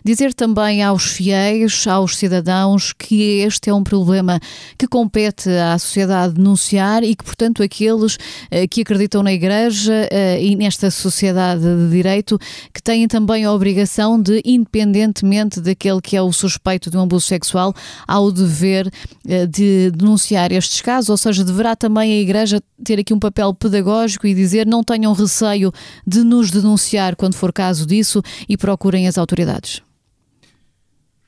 dizer 0.04 0.32
também 0.32 0.84
aos 0.84 1.02
fiéis, 1.02 1.84
aos 1.88 2.16
cidadãos, 2.16 2.92
que 2.92 3.40
este 3.40 3.70
é 3.70 3.74
um 3.74 3.82
problema 3.82 4.38
que 4.78 4.86
compete 4.86 5.50
à 5.50 5.76
sociedade 5.76 6.34
denunciar 6.34 7.02
e 7.02 7.16
que, 7.16 7.24
portanto, 7.24 7.60
aqueles 7.60 8.14
uh, 8.14 8.68
que 8.70 8.82
acreditam 8.82 9.20
na 9.20 9.32
Igreja 9.32 10.08
uh, 10.12 10.40
e 10.40 10.54
nesta 10.54 10.92
sociedade 10.92 11.62
de 11.62 11.90
direito, 11.90 12.38
que 12.72 12.80
têm 12.80 13.08
também 13.08 13.44
a 13.44 13.52
obrigação 13.52 14.22
de, 14.22 14.40
independentemente 14.44 15.60
daquele 15.60 16.00
que 16.00 16.16
é 16.16 16.22
o 16.22 16.32
suspeito 16.32 16.88
de 16.88 16.96
um 16.96 17.00
abuso 17.00 17.26
sexual, 17.26 17.63
há 18.06 18.20
o 18.20 18.32
dever 18.32 18.92
eh, 19.26 19.46
de 19.46 19.90
denunciar 19.92 20.50
estes 20.50 20.80
casos, 20.80 21.08
ou 21.08 21.16
seja, 21.16 21.44
deverá 21.44 21.76
também 21.76 22.12
a 22.12 22.20
Igreja 22.20 22.60
ter 22.82 22.98
aqui 22.98 23.14
um 23.14 23.18
papel 23.18 23.54
pedagógico 23.54 24.26
e 24.26 24.34
dizer 24.34 24.66
não 24.66 24.82
tenham 24.82 25.12
receio 25.12 25.72
de 26.06 26.24
nos 26.24 26.50
denunciar 26.50 27.14
quando 27.14 27.34
for 27.34 27.52
caso 27.52 27.86
disso 27.86 28.20
e 28.48 28.56
procurem 28.56 29.06
as 29.06 29.16
autoridades? 29.16 29.80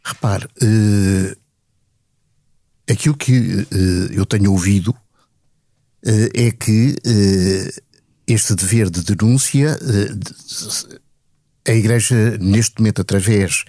Repare, 0.05 0.45
uh, 0.45 1.37
aquilo 2.91 3.17
que 3.17 3.33
uh, 3.33 4.13
eu 4.13 4.27
tenho 4.27 4.51
ouvido 4.53 4.95
é 6.35 6.53
que 6.53 6.95
este 8.29 8.55
dever 8.55 8.89
de 8.89 9.03
denúncia, 9.03 9.77
a 11.67 11.73
Igreja, 11.73 12.39
neste 12.39 12.79
momento, 12.79 13.01
através 13.01 13.65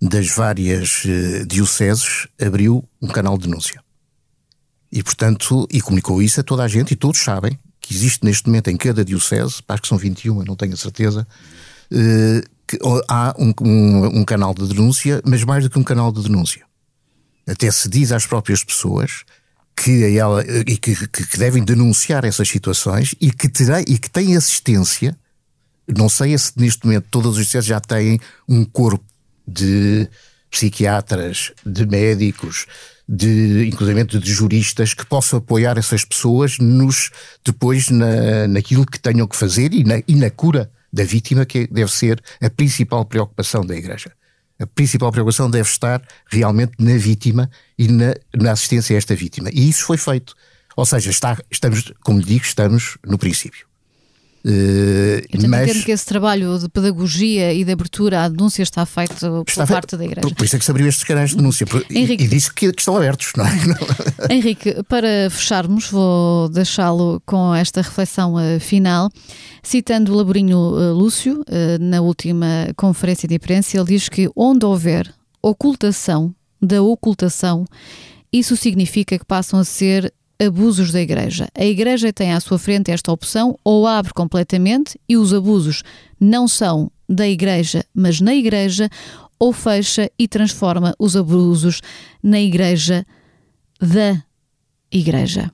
das 0.00 0.28
várias 0.28 1.04
uh, 1.04 1.46
dioceses, 1.46 2.28
abriu 2.40 2.84
um 3.02 3.08
canal 3.08 3.36
de 3.36 3.48
denúncia. 3.48 3.82
E, 4.90 5.02
portanto, 5.02 5.66
e 5.70 5.80
comunicou 5.80 6.22
isso 6.22 6.40
a 6.40 6.42
toda 6.42 6.62
a 6.62 6.68
gente, 6.68 6.92
e 6.92 6.96
todos 6.96 7.20
sabem 7.20 7.58
que 7.80 7.94
existe 7.94 8.24
neste 8.24 8.46
momento 8.46 8.68
em 8.68 8.76
cada 8.76 9.04
diocese, 9.04 9.62
acho 9.66 9.82
que 9.82 9.88
são 9.88 9.98
21, 9.98 10.44
não 10.44 10.56
tenho 10.56 10.74
a 10.74 10.76
certeza, 10.76 11.26
uh, 11.92 12.48
que 12.66 12.78
há 13.08 13.34
um, 13.38 13.52
um, 13.62 14.20
um, 14.20 14.24
canal 14.24 14.54
de 14.54 14.66
denúncia, 14.68 15.22
mas 15.24 15.42
mais 15.42 15.64
do 15.64 15.70
que 15.70 15.78
um 15.78 15.84
canal 15.84 16.12
de 16.12 16.22
denúncia. 16.22 16.64
Até 17.46 17.70
se 17.70 17.88
diz 17.88 18.12
às 18.12 18.26
próprias 18.26 18.62
pessoas 18.62 19.24
que, 19.74 20.18
ela, 20.18 20.44
e 20.66 20.76
que, 20.76 20.94
que, 21.08 21.26
que 21.26 21.38
devem 21.38 21.64
denunciar 21.64 22.24
essas 22.24 22.48
situações 22.48 23.14
e 23.20 23.32
que, 23.32 23.48
terá, 23.48 23.80
e 23.80 23.98
que 23.98 24.10
têm 24.10 24.36
assistência. 24.36 25.16
Não 25.96 26.10
sei 26.10 26.36
se 26.36 26.52
neste 26.56 26.84
momento 26.84 27.06
todas 27.10 27.32
as 27.32 27.36
dioceses 27.36 27.66
já 27.66 27.80
têm 27.80 28.20
um 28.46 28.66
corpo 28.66 29.04
de 29.48 30.08
psiquiatras, 30.50 31.52
de 31.64 31.86
médicos, 31.86 32.66
de 33.08 33.66
inclusive 33.66 34.04
de 34.04 34.32
juristas 34.32 34.92
que 34.92 35.06
possam 35.06 35.38
apoiar 35.38 35.78
essas 35.78 36.04
pessoas 36.04 36.58
nos 36.58 37.10
depois 37.44 37.88
na, 37.88 38.46
naquilo 38.46 38.84
que 38.84 39.00
tenham 39.00 39.26
que 39.26 39.36
fazer 39.36 39.72
e 39.72 39.82
na, 39.82 40.02
e 40.06 40.14
na 40.14 40.30
cura 40.30 40.70
da 40.92 41.04
vítima, 41.04 41.46
que 41.46 41.66
deve 41.66 41.90
ser 41.90 42.22
a 42.40 42.50
principal 42.50 43.04
preocupação 43.04 43.64
da 43.64 43.76
Igreja. 43.76 44.12
A 44.58 44.66
principal 44.66 45.12
preocupação 45.12 45.48
deve 45.48 45.68
estar 45.68 46.02
realmente 46.26 46.72
na 46.78 46.96
vítima 46.96 47.50
e 47.78 47.88
na, 47.88 48.14
na 48.34 48.52
assistência 48.52 48.94
a 48.94 48.98
esta 48.98 49.14
vítima. 49.14 49.50
E 49.52 49.68
isso 49.68 49.84
foi 49.84 49.96
feito. 49.96 50.34
Ou 50.76 50.84
seja, 50.84 51.10
está, 51.10 51.38
estamos, 51.50 51.92
como 52.00 52.18
lhe 52.18 52.24
digo, 52.24 52.44
estamos 52.44 52.98
no 53.06 53.18
princípio. 53.18 53.67
Uh, 54.44 55.48
mas... 55.48 55.68
entendo 55.68 55.84
que 55.84 55.90
esse 55.90 56.06
trabalho 56.06 56.58
de 56.58 56.68
pedagogia 56.68 57.52
e 57.52 57.64
de 57.64 57.72
abertura 57.72 58.22
à 58.22 58.28
denúncia 58.28 58.62
está 58.62 58.86
feito 58.86 59.14
por 59.18 59.44
está 59.48 59.66
parte 59.66 59.96
da 59.96 60.04
Igreja. 60.04 60.20
Por, 60.20 60.34
por, 60.34 60.44
isso 60.44 60.56
é 60.56 60.58
que 60.58 60.64
se 60.64 60.70
abriu 60.70 60.86
estes 60.88 61.04
canais 61.04 61.30
de 61.30 61.36
denúncia 61.36 61.66
Henrique, 61.90 62.22
e, 62.22 62.26
e 62.26 62.28
disse 62.28 62.52
que, 62.52 62.72
que, 62.72 62.80
estão 62.80 62.96
abertos, 62.96 63.32
não 63.36 63.44
é? 63.44 63.50
Henrique, 64.32 64.82
para 64.88 65.28
fecharmos, 65.30 65.90
vou 65.90 66.48
deixá-lo 66.48 67.20
com 67.26 67.54
esta 67.54 67.82
reflexão 67.82 68.34
uh, 68.34 68.60
final. 68.60 69.10
Citando 69.62 70.12
o 70.12 70.16
Laborinho 70.16 70.56
uh, 70.56 70.94
Lúcio, 70.94 71.44
na 71.80 72.00
última 72.00 72.46
conferência 72.76 73.28
de 73.28 73.34
imprensa, 73.34 73.76
ele 73.76 73.86
diz 73.86 74.08
que 74.08 74.30
onde 74.34 74.64
houver 74.64 75.12
ocultação 75.42 76.34
da 76.60 76.82
ocultação, 76.82 77.64
isso 78.32 78.56
significa 78.56 79.18
que 79.18 79.24
passam 79.24 79.58
a 79.58 79.64
ser 79.64 80.12
abusos 80.40 80.92
da 80.92 81.00
Igreja. 81.00 81.48
A 81.54 81.64
Igreja 81.64 82.12
tem 82.12 82.32
à 82.32 82.40
sua 82.40 82.58
frente 82.58 82.90
esta 82.90 83.12
opção, 83.12 83.58
ou 83.64 83.86
abre 83.86 84.12
completamente 84.12 84.98
e 85.08 85.16
os 85.16 85.34
abusos 85.34 85.82
não 86.20 86.46
são 86.46 86.90
da 87.08 87.26
Igreja, 87.26 87.84
mas 87.94 88.20
na 88.20 88.34
Igreja, 88.34 88.88
ou 89.38 89.52
fecha 89.52 90.10
e 90.18 90.28
transforma 90.28 90.94
os 90.98 91.16
abusos 91.16 91.80
na 92.22 92.40
Igreja 92.40 93.06
da 93.80 94.22
Igreja. 94.90 95.50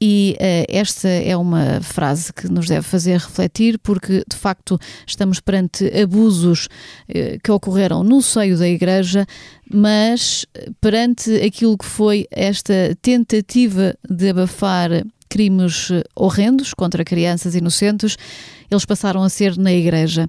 E 0.00 0.36
uh, 0.38 0.64
esta 0.68 1.08
é 1.08 1.36
uma 1.36 1.80
frase 1.80 2.32
que 2.32 2.48
nos 2.48 2.68
deve 2.68 2.82
fazer 2.82 3.18
refletir, 3.18 3.78
porque 3.78 4.22
de 4.28 4.36
facto 4.36 4.78
estamos 5.06 5.40
perante 5.40 5.86
abusos 5.98 6.66
uh, 6.66 7.40
que 7.42 7.50
ocorreram 7.50 8.04
no 8.04 8.20
seio 8.20 8.58
da 8.58 8.68
Igreja, 8.68 9.26
mas 9.72 10.44
perante 10.80 11.34
aquilo 11.36 11.78
que 11.78 11.86
foi 11.86 12.26
esta 12.30 12.96
tentativa 13.00 13.94
de 14.08 14.28
abafar 14.28 14.90
crimes 15.28 15.88
horrendos 16.14 16.72
contra 16.74 17.04
crianças 17.04 17.54
inocentes, 17.54 18.16
eles 18.70 18.84
passaram 18.84 19.22
a 19.22 19.28
ser 19.28 19.56
na 19.56 19.72
Igreja. 19.72 20.28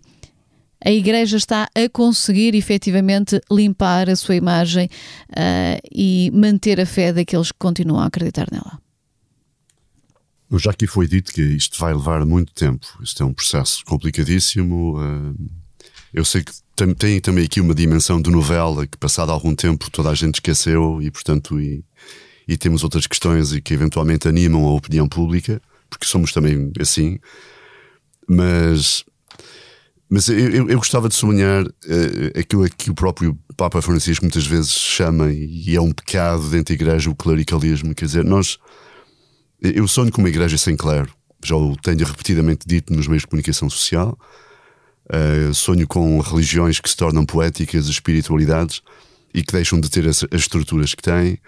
A 0.84 0.92
Igreja 0.92 1.38
está 1.38 1.68
a 1.76 1.90
conseguir 1.92 2.56
efetivamente 2.56 3.42
limpar 3.52 4.10
a 4.10 4.16
sua 4.16 4.36
imagem 4.36 4.88
uh, 5.32 5.80
e 5.92 6.32
manter 6.34 6.80
a 6.80 6.86
fé 6.86 7.12
daqueles 7.12 7.52
que 7.52 7.58
continuam 7.58 8.00
a 8.00 8.06
acreditar 8.06 8.48
nela. 8.52 8.87
Já 10.54 10.72
aqui 10.72 10.88
foi 10.88 11.08
dito 11.08 11.34
que 11.34 11.42
isto 11.42 11.78
vai 11.80 11.94
levar 11.94 12.26
muito 12.26 12.54
tempo. 12.54 12.86
Isto 13.02 13.24
é 13.24 13.26
um 13.26 13.34
processo 13.34 13.84
complicadíssimo. 13.86 14.96
Eu 16.14 16.24
sei 16.24 16.44
que 16.44 16.52
tem, 16.76 16.94
tem 16.94 17.20
também 17.20 17.44
aqui 17.44 17.60
uma 17.60 17.74
dimensão 17.74 18.22
de 18.22 18.30
novela 18.30 18.86
que, 18.86 18.98
passado 18.98 19.32
algum 19.32 19.54
tempo, 19.56 19.90
toda 19.90 20.10
a 20.10 20.16
gente 20.16 20.36
esqueceu 20.36 21.02
e, 21.02 21.12
portanto, 21.12 21.60
e, 21.60 21.84
e 22.48 22.56
temos 22.56 22.84
outras 22.84 23.08
questões 23.08 23.52
e 23.52 23.60
que 23.60 23.74
eventualmente 23.74 24.28
animam 24.28 24.64
a 24.66 24.74
opinião 24.74 25.08
pública, 25.08 25.62
porque 25.90 26.06
somos 26.06 26.32
também 26.32 26.72
assim. 26.80 27.20
Mas, 28.28 29.04
mas 30.10 30.30
eu, 30.30 30.70
eu 30.70 30.78
gostava 30.78 31.10
de 31.10 31.16
sublinhar 31.16 31.66
uh, 31.66 32.40
aquilo 32.40 32.70
que 32.70 32.92
o 32.92 32.96
próprio 32.96 33.38
Papa 33.58 33.82
Francisco 33.82 34.24
muitas 34.24 34.46
vezes 34.46 34.72
chama, 34.72 35.32
e 35.32 35.76
é 35.76 35.82
um 35.82 35.92
pecado 35.92 36.48
dentro 36.50 36.76
da 36.76 36.82
igreja, 36.82 37.10
o 37.10 37.16
clericalismo. 37.16 37.96
Quer 37.96 38.06
dizer, 38.06 38.24
nós. 38.24 38.60
Eu 39.62 39.88
sonho 39.88 40.12
com 40.12 40.22
uma 40.22 40.30
igreja 40.30 40.58
sem 40.58 40.76
clero, 40.78 41.12
já 41.44 41.56
o 41.56 41.76
tenho 41.78 42.06
repetidamente 42.06 42.68
dito 42.68 42.94
nos 42.94 43.08
meios 43.08 43.24
de 43.24 43.28
comunicação 43.28 43.70
social. 43.70 44.18
Uh, 45.06 45.54
sonho 45.54 45.88
com 45.88 46.20
religiões 46.20 46.80
que 46.80 46.90
se 46.90 46.98
tornam 46.98 47.26
poéticas, 47.26 47.88
espiritualidades 47.88 48.82
e 49.34 49.42
que 49.42 49.54
deixam 49.54 49.80
de 49.80 49.90
ter 49.90 50.08
as, 50.08 50.24
as 50.26 50.42
estruturas 50.42 50.94
que 50.94 51.02
têm. 51.02 51.40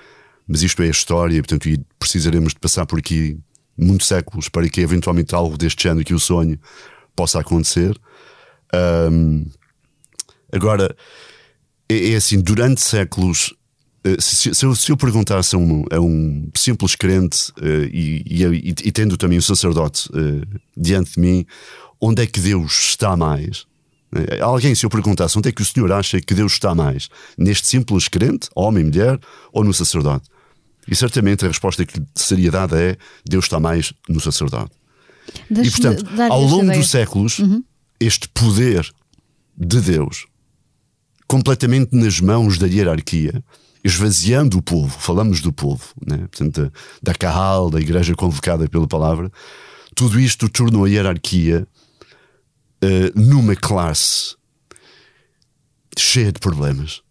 Mas 0.48 0.64
isto 0.64 0.82
é 0.82 0.88
a 0.88 0.92
história, 0.92 1.42
portanto, 1.42 1.70
e 1.70 1.80
precisaremos 2.00 2.54
de 2.54 2.60
passar 2.60 2.86
por 2.86 2.98
aqui 2.98 3.38
muitos 3.78 4.08
séculos 4.08 4.50
para 4.50 4.68
que 4.68 4.82
eventualmente 4.82 5.36
algo 5.36 5.58
deste 5.58 5.84
género 5.84 6.06
que 6.06 6.14
o 6.14 6.20
sonho 6.20 6.60
possa 7.16 7.40
acontecer. 7.40 8.00
Um, 8.74 9.46
agora, 10.52 10.96
é, 11.88 12.12
é, 12.12 12.16
assim, 12.16 12.40
durante 12.42 12.82
séculos, 12.82 13.54
se, 14.20 14.56
se, 14.56 14.66
eu, 14.66 14.76
se 14.76 14.92
eu, 14.92 14.98
perguntasse 14.98 15.56
a 15.56 15.60
um, 15.60 15.84
a 15.92 16.00
um 16.00 16.50
simples 16.56 16.96
crente 16.96 17.52
uh, 17.58 17.86
e, 17.92 18.24
e, 18.26 18.70
e, 18.86 18.92
tendo 18.92 19.18
também 19.18 19.38
o 19.38 19.40
um 19.40 19.42
sacerdote 19.42 20.10
uh, 20.10 20.60
diante 20.76 21.14
de 21.16 21.20
mim, 21.20 21.46
onde 22.00 22.24
é 22.24 22.26
que 22.26 22.40
Deus 22.40 22.90
está 22.90 23.16
mais? 23.18 23.68
Alguém, 24.42 24.74
se 24.74 24.86
eu 24.86 24.90
perguntasse 24.90 25.38
onde 25.38 25.50
é 25.50 25.52
que 25.52 25.62
o 25.62 25.66
Senhor 25.66 25.92
acha 25.92 26.20
que 26.20 26.34
Deus 26.34 26.54
está 26.54 26.74
mais? 26.74 27.10
Neste 27.38 27.68
simples 27.68 28.08
crente, 28.08 28.50
homem, 28.56 28.84
mulher, 28.86 29.20
ou 29.54 29.64
no 29.64 29.72
sacerdote? 29.72 30.28
E 30.90 30.96
certamente 30.96 31.46
a 31.46 31.48
resposta 31.48 31.86
que 31.86 32.02
seria 32.16 32.50
dada 32.50 32.82
é: 32.82 32.98
Deus 33.24 33.46
está 33.46 33.60
mais 33.60 33.94
no 34.08 34.20
sacerdote. 34.20 34.72
E 35.52 35.70
portanto, 35.70 36.06
ao 36.30 36.42
longo 36.42 36.72
dos 36.72 36.90
séculos, 36.90 37.38
uhum. 37.38 37.64
este 38.00 38.28
poder 38.30 38.90
de 39.56 39.80
Deus, 39.80 40.26
completamente 41.28 41.96
nas 41.96 42.20
mãos 42.20 42.58
da 42.58 42.66
hierarquia, 42.66 43.44
esvaziando 43.84 44.58
o 44.58 44.62
povo, 44.62 44.90
falamos 44.90 45.42
do 45.42 45.54
povo, 45.54 45.94
né? 46.06 46.18
portanto, 46.18 46.62
da, 46.62 46.72
da 47.12 47.14
carral, 47.14 47.70
da 47.70 47.80
igreja 47.80 48.14
convocada 48.16 48.68
pela 48.68 48.88
palavra, 48.88 49.32
tudo 49.96 50.20
isto 50.20 50.50
tornou 50.50 50.86
a 50.86 50.90
hierarquia 50.90 51.68
uh, 52.84 53.20
numa 53.20 53.56
classe 53.56 54.36
cheia 55.98 56.32
de 56.32 56.40
problemas. 56.40 57.02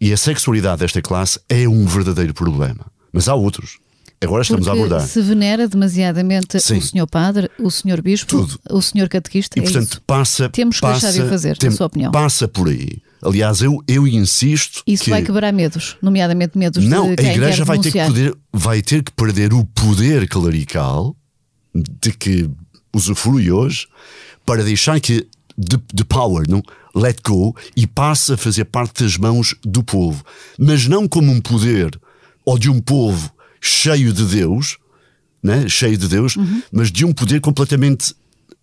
E 0.00 0.12
a 0.12 0.16
sexualidade 0.16 0.80
desta 0.80 1.02
classe 1.02 1.38
é 1.48 1.68
um 1.68 1.84
verdadeiro 1.84 2.32
problema. 2.32 2.86
Mas 3.12 3.28
há 3.28 3.34
outros. 3.34 3.78
Agora 4.22 4.42
estamos 4.42 4.66
Porque 4.66 4.78
a 4.78 4.84
abordar. 4.84 5.06
Se 5.06 5.20
venera 5.22 5.66
demasiadamente 5.66 6.60
Sim. 6.60 6.78
o 6.78 6.82
senhor 6.82 7.06
padre, 7.06 7.50
o 7.58 7.70
senhor 7.70 8.02
bispo, 8.02 8.28
Tudo. 8.28 8.60
o 8.70 8.82
senhor 8.82 9.08
catequista. 9.08 9.58
E 9.58 9.60
é 9.60 9.62
portanto 9.62 9.92
isso. 9.92 10.02
passa. 10.02 10.48
Temos 10.48 10.76
que 10.76 10.82
passa, 10.82 11.08
deixar 11.08 11.24
de 11.24 11.30
fazer, 11.30 11.56
tem, 11.56 11.70
sua 11.70 11.86
opinião. 11.86 12.12
Passa 12.12 12.46
por 12.46 12.68
aí. 12.68 13.02
Aliás, 13.22 13.60
eu, 13.60 13.82
eu 13.86 14.06
insisto. 14.06 14.82
Isso 14.86 15.04
que... 15.04 15.10
vai 15.10 15.22
quebrar 15.22 15.52
medos, 15.52 15.96
nomeadamente 16.00 16.56
medos 16.56 16.84
não, 16.84 17.14
de 17.14 17.26
a 17.26 17.32
igreja 17.34 17.64
vai 17.64 17.78
ter, 17.78 17.92
que 17.92 18.04
poder, 18.04 18.36
vai 18.52 18.82
ter 18.82 19.02
que 19.02 19.12
perder 19.12 19.52
o 19.52 19.64
poder 19.64 20.28
clerical 20.28 21.14
de 21.74 22.12
que 22.12 22.50
usufrui 22.94 23.50
hoje 23.50 23.86
para 24.44 24.64
deixar 24.64 24.98
que 25.00 25.28
de, 25.56 25.78
de 25.92 26.04
power, 26.04 26.48
não? 26.48 26.62
let 26.94 27.18
go, 27.24 27.54
e 27.76 27.86
passa 27.86 28.34
a 28.34 28.36
fazer 28.36 28.64
parte 28.64 29.04
das 29.04 29.16
mãos 29.16 29.54
do 29.62 29.82
povo. 29.82 30.24
Mas 30.58 30.88
não 30.88 31.06
como 31.06 31.30
um 31.30 31.40
poder 31.40 31.98
ou 32.44 32.58
de 32.58 32.70
um 32.70 32.80
povo 32.80 33.30
cheio 33.60 34.12
de 34.12 34.24
Deus, 34.24 34.78
né? 35.42 35.68
cheio 35.68 35.96
de 35.96 36.08
Deus, 36.08 36.36
uhum. 36.36 36.62
mas 36.72 36.90
de 36.90 37.04
um 37.04 37.12
poder 37.12 37.40
completamente 37.40 38.14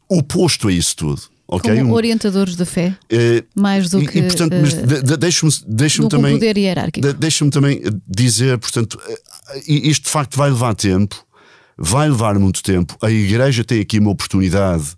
oposto 0.10 0.68
a 0.68 0.72
isso 0.72 0.96
tudo. 0.96 1.22
Okay? 1.48 1.78
Como 1.78 1.94
orientadores 1.94 2.56
da 2.56 2.66
fé, 2.66 2.96
é, 3.10 3.44
mais 3.56 3.90
do 3.90 4.02
e, 4.04 4.08
que. 4.08 4.20
E, 4.20 4.24
portanto, 4.24 4.54
uh, 4.54 4.62
mas 4.62 4.74
de, 4.74 5.18
deixa-me 5.18 5.52
deixa 5.66 6.10
também. 6.10 6.34
poder 6.34 6.58
hierárquico. 6.58 7.08
De, 7.08 7.14
deixa-me 7.14 7.50
também 7.50 7.82
dizer, 8.06 8.58
portanto, 8.58 9.00
isto 9.66 10.04
de 10.06 10.10
facto 10.10 10.38
vai 10.38 10.50
levar 10.50 10.76
tempo, 10.76 11.26
vai 11.78 12.10
levar 12.10 12.38
muito 12.38 12.62
tempo. 12.62 12.98
A 13.02 13.10
Igreja 13.10 13.64
tem 13.64 13.80
aqui 13.80 13.98
uma 13.98 14.12
oportunidade 14.12 14.98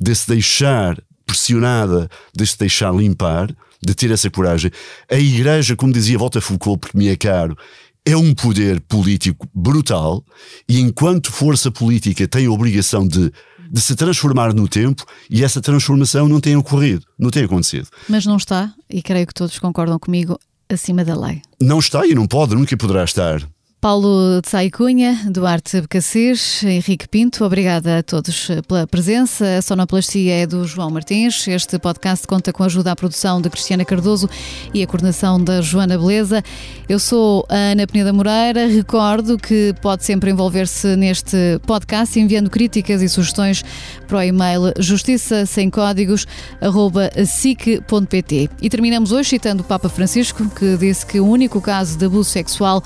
de 0.00 0.14
se 0.14 0.28
deixar 0.28 1.02
pressionada 1.26 2.08
de 2.34 2.46
se 2.46 2.58
deixar 2.58 2.94
limpar, 2.94 3.54
de 3.82 3.94
ter 3.94 4.10
essa 4.10 4.30
coragem. 4.30 4.70
A 5.10 5.16
Igreja, 5.16 5.76
como 5.76 5.92
dizia 5.92 6.18
Volta 6.18 6.40
Foucault, 6.40 6.80
porque 6.80 6.96
me 6.96 7.08
é 7.08 7.16
caro, 7.16 7.56
é 8.06 8.16
um 8.16 8.34
poder 8.34 8.80
político 8.80 9.48
brutal 9.54 10.24
e, 10.68 10.80
enquanto 10.80 11.32
força 11.32 11.70
política, 11.70 12.28
tem 12.28 12.46
a 12.46 12.50
obrigação 12.50 13.06
de, 13.06 13.32
de 13.74 13.80
se 13.80 13.96
transformar 13.96 14.54
no 14.54 14.68
tempo 14.68 15.04
e 15.28 15.42
essa 15.42 15.60
transformação 15.60 16.28
não 16.28 16.40
tem 16.40 16.54
ocorrido, 16.54 17.04
não 17.18 17.28
tem 17.28 17.42
acontecido. 17.42 17.88
Mas 18.08 18.24
não 18.24 18.36
está, 18.36 18.72
e 18.88 19.02
creio 19.02 19.26
que 19.26 19.34
todos 19.34 19.58
concordam 19.58 19.98
comigo, 19.98 20.38
acima 20.68 21.04
da 21.04 21.18
lei. 21.18 21.42
Não 21.60 21.80
está 21.80 22.06
e 22.06 22.14
não 22.14 22.24
pode, 22.24 22.54
nunca 22.54 22.76
poderá 22.76 23.02
estar. 23.02 23.44
Paulo 23.84 24.40
de 24.40 24.70
Cunha, 24.70 25.14
Duarte 25.28 25.82
Becacis, 25.82 26.64
Henrique 26.64 27.06
Pinto, 27.06 27.44
obrigada 27.44 27.98
a 27.98 28.02
todos 28.02 28.48
pela 28.66 28.86
presença. 28.86 29.58
A 29.58 29.60
sonoplastia 29.60 30.36
é 30.36 30.46
do 30.46 30.66
João 30.66 30.88
Martins. 30.88 31.46
Este 31.46 31.78
podcast 31.78 32.26
conta 32.26 32.50
com 32.50 32.62
a 32.62 32.66
ajuda 32.66 32.92
à 32.92 32.96
produção 32.96 33.42
de 33.42 33.50
Cristiana 33.50 33.84
Cardoso 33.84 34.26
e 34.72 34.82
a 34.82 34.86
coordenação 34.86 35.38
da 35.38 35.60
Joana 35.60 35.98
Beleza. 35.98 36.42
Eu 36.88 36.98
sou 36.98 37.44
a 37.50 37.72
Ana 37.72 37.86
Peneda 37.86 38.10
Moreira. 38.10 38.66
Recordo 38.68 39.36
que 39.36 39.74
pode 39.82 40.02
sempre 40.02 40.30
envolver-se 40.30 40.96
neste 40.96 41.60
podcast 41.66 42.18
enviando 42.18 42.48
críticas 42.48 43.02
e 43.02 43.08
sugestões 43.10 43.62
para 44.08 44.16
o 44.16 44.22
e-mail 44.22 44.72
justiça 44.78 45.44
sem 45.44 45.68
códigos. 45.68 46.26
E 48.62 48.70
terminamos 48.70 49.12
hoje 49.12 49.28
citando 49.28 49.62
o 49.62 49.66
Papa 49.66 49.90
Francisco, 49.90 50.48
que 50.58 50.74
disse 50.78 51.04
que 51.04 51.20
o 51.20 51.26
único 51.26 51.60
caso 51.60 51.98
de 51.98 52.06
abuso 52.06 52.30
sexual 52.30 52.82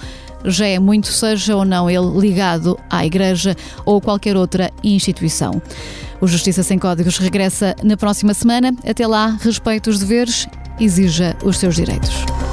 já 0.50 0.66
é 0.66 0.78
muito, 0.78 1.08
seja 1.08 1.56
ou 1.56 1.64
não 1.64 1.90
ele 1.90 2.18
ligado 2.18 2.78
à 2.90 3.04
Igreja 3.04 3.56
ou 3.84 4.00
qualquer 4.00 4.36
outra 4.36 4.70
instituição. 4.82 5.60
O 6.20 6.26
Justiça 6.26 6.62
Sem 6.62 6.78
Códigos 6.78 7.18
regressa 7.18 7.74
na 7.82 7.96
próxima 7.96 8.34
semana. 8.34 8.72
Até 8.88 9.06
lá, 9.06 9.38
respeite 9.40 9.88
os 9.88 9.98
deveres, 10.00 10.46
exija 10.80 11.36
os 11.44 11.58
seus 11.58 11.76
direitos. 11.76 12.47